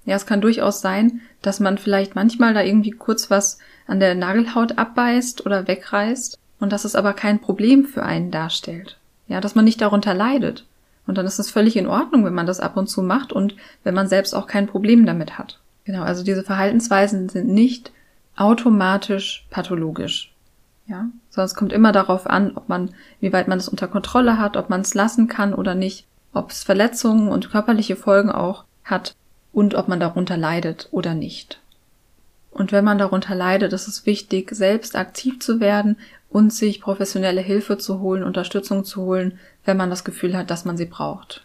Ja, 0.09 0.17
es 0.17 0.25
kann 0.25 0.41
durchaus 0.41 0.81
sein, 0.81 1.21
dass 1.43 1.61
man 1.61 1.77
vielleicht 1.77 2.15
manchmal 2.15 2.55
da 2.55 2.63
irgendwie 2.63 2.93
kurz 2.93 3.31
was 3.31 3.59
an 3.87 4.01
der 4.01 4.15
Nagelhaut 4.15 4.79
abbeißt 4.79 5.45
oder 5.45 5.69
wegreißt 5.69 6.39
und 6.61 6.73
dass 6.73 6.87
es 6.87 6.95
aber 6.95 7.13
kein 7.13 7.41
Problem 7.41 7.85
für 7.85 8.03
einen 8.03 8.31
darstellt. 8.31 8.97
Ja, 9.27 9.43
dass 9.43 9.55
man 9.55 9.67
nicht 9.67 9.83
darunter 9.83 10.15
leidet. 10.15 10.65
Und 11.07 11.19
dann 11.19 11.27
ist 11.27 11.39
es 11.39 11.51
völlig 11.51 11.77
in 11.77 11.87
Ordnung, 11.87 12.25
wenn 12.25 12.33
man 12.33 12.47
das 12.47 12.59
ab 12.59 12.79
und 12.79 12.87
zu 12.87 13.03
macht 13.03 13.35
und 13.35 13.55
wenn 13.85 13.95
man 13.95 14.09
selbst 14.09 14.33
auch 14.33 14.47
kein 14.47 14.67
Problem 14.67 15.05
damit 15.05 15.37
hat. 15.37 15.61
Genau, 15.85 16.05
also 16.05 16.25
diese 16.25 16.43
Verhaltensweisen 16.43 17.29
sind 17.29 17.49
nicht 17.49 17.93
automatisch 18.35 19.47
pathologisch. 19.51 20.33
Ja, 20.87 21.11
sondern 21.29 21.47
es 21.49 21.55
kommt 21.55 21.75
immer 21.75 21.93
darauf 21.93 22.27
an, 22.27 22.53
ob 22.55 22.71
man, 22.71 22.95
wie 23.21 23.35
weit 23.35 23.47
man 23.47 23.59
es 23.59 23.69
unter 23.69 23.89
Kontrolle 23.89 24.39
hat, 24.39 24.57
ob 24.57 24.71
man 24.71 24.81
es 24.81 24.95
lassen 24.95 25.29
kann 25.29 25.53
oder 25.53 25.75
nicht, 25.75 26.07
ob 26.33 26.51
es 26.51 26.65
Verletzungen 26.65 27.29
und 27.29 27.51
körperliche 27.51 27.95
Folgen 27.95 28.31
auch 28.31 28.65
hat 28.85 29.15
und 29.53 29.75
ob 29.75 29.89
man 29.89 30.01
darunter 30.01 30.37
leidet 30.37 30.89
oder 30.91 31.15
nicht. 31.15 31.61
Und 32.51 32.73
wenn 32.73 32.85
man 32.85 32.99
darunter 32.99 33.35
leidet, 33.35 33.73
ist 33.73 33.89
es 33.89 34.07
wichtig, 34.07 34.51
selbst 34.51 34.97
aktiv 34.97 35.41
zu 35.41 35.61
werden 35.61 35.97
und 36.31 36.53
sich 36.53 36.81
professionelle 36.81 37.41
Hilfe 37.41 37.79
zu 37.79 38.01
holen, 38.01 38.25
Unterstützung 38.25 38.85
zu 38.85 39.03
holen, 39.03 39.39
wenn 39.65 39.77
man 39.77 39.91
das 39.91 40.05
Gefühl 40.05 40.37
hat, 40.37 40.51
dass 40.51 40.65
man 40.65 40.77
sie 40.77 40.87
braucht. 40.87 41.45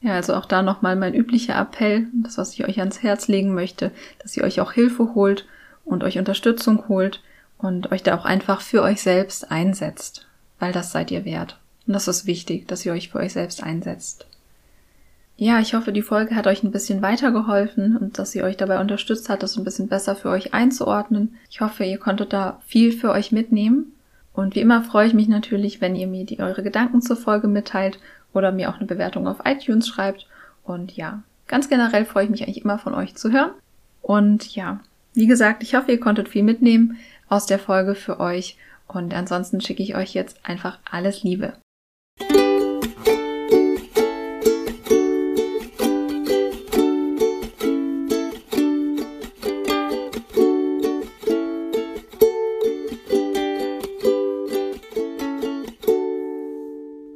Ja, 0.00 0.14
also 0.14 0.34
auch 0.34 0.44
da 0.44 0.62
nochmal 0.62 0.96
mein 0.96 1.14
üblicher 1.14 1.58
Appell, 1.58 2.06
das, 2.22 2.38
was 2.38 2.52
ich 2.52 2.66
euch 2.66 2.78
ans 2.78 3.02
Herz 3.02 3.28
legen 3.28 3.54
möchte, 3.54 3.90
dass 4.20 4.36
ihr 4.36 4.44
euch 4.44 4.60
auch 4.60 4.72
Hilfe 4.72 5.14
holt 5.14 5.46
und 5.84 6.04
euch 6.04 6.18
Unterstützung 6.18 6.88
holt 6.88 7.22
und 7.58 7.90
euch 7.92 8.02
da 8.02 8.16
auch 8.16 8.24
einfach 8.24 8.60
für 8.60 8.82
euch 8.82 9.00
selbst 9.00 9.50
einsetzt, 9.50 10.26
weil 10.58 10.72
das 10.72 10.92
seid 10.92 11.10
ihr 11.10 11.24
wert. 11.24 11.58
Und 11.86 11.94
das 11.94 12.08
ist 12.08 12.26
wichtig, 12.26 12.68
dass 12.68 12.84
ihr 12.84 12.92
euch 12.92 13.10
für 13.10 13.18
euch 13.18 13.32
selbst 13.32 13.62
einsetzt. 13.62 14.26
Ja, 15.38 15.60
ich 15.60 15.74
hoffe, 15.74 15.92
die 15.92 16.02
Folge 16.02 16.34
hat 16.34 16.46
euch 16.46 16.62
ein 16.62 16.70
bisschen 16.70 17.02
weitergeholfen 17.02 17.98
und 17.98 18.18
dass 18.18 18.30
sie 18.30 18.42
euch 18.42 18.56
dabei 18.56 18.80
unterstützt 18.80 19.28
hat, 19.28 19.42
das 19.42 19.56
ein 19.58 19.64
bisschen 19.64 19.86
besser 19.86 20.16
für 20.16 20.30
euch 20.30 20.54
einzuordnen. 20.54 21.36
Ich 21.50 21.60
hoffe, 21.60 21.84
ihr 21.84 21.98
konntet 21.98 22.32
da 22.32 22.60
viel 22.66 22.90
für 22.90 23.10
euch 23.10 23.32
mitnehmen. 23.32 23.92
Und 24.32 24.54
wie 24.54 24.60
immer 24.60 24.82
freue 24.82 25.06
ich 25.06 25.14
mich 25.14 25.28
natürlich, 25.28 25.82
wenn 25.82 25.94
ihr 25.94 26.06
mir 26.06 26.24
die, 26.24 26.40
eure 26.40 26.62
Gedanken 26.62 27.02
zur 27.02 27.16
Folge 27.16 27.48
mitteilt 27.48 27.98
oder 28.32 28.50
mir 28.50 28.70
auch 28.70 28.76
eine 28.76 28.86
Bewertung 28.86 29.28
auf 29.28 29.40
iTunes 29.44 29.86
schreibt. 29.86 30.26
Und 30.64 30.96
ja, 30.96 31.22
ganz 31.48 31.68
generell 31.68 32.06
freue 32.06 32.24
ich 32.24 32.30
mich 32.30 32.42
eigentlich 32.42 32.64
immer 32.64 32.78
von 32.78 32.94
euch 32.94 33.14
zu 33.14 33.30
hören. 33.30 33.50
Und 34.00 34.54
ja, 34.54 34.80
wie 35.12 35.26
gesagt, 35.26 35.62
ich 35.62 35.74
hoffe, 35.74 35.92
ihr 35.92 36.00
konntet 36.00 36.30
viel 36.30 36.44
mitnehmen 36.44 36.96
aus 37.28 37.44
der 37.44 37.58
Folge 37.58 37.94
für 37.94 38.20
euch. 38.20 38.56
Und 38.88 39.12
ansonsten 39.12 39.60
schicke 39.60 39.82
ich 39.82 39.96
euch 39.96 40.14
jetzt 40.14 40.38
einfach 40.44 40.78
alles 40.90 41.22
Liebe. 41.22 41.54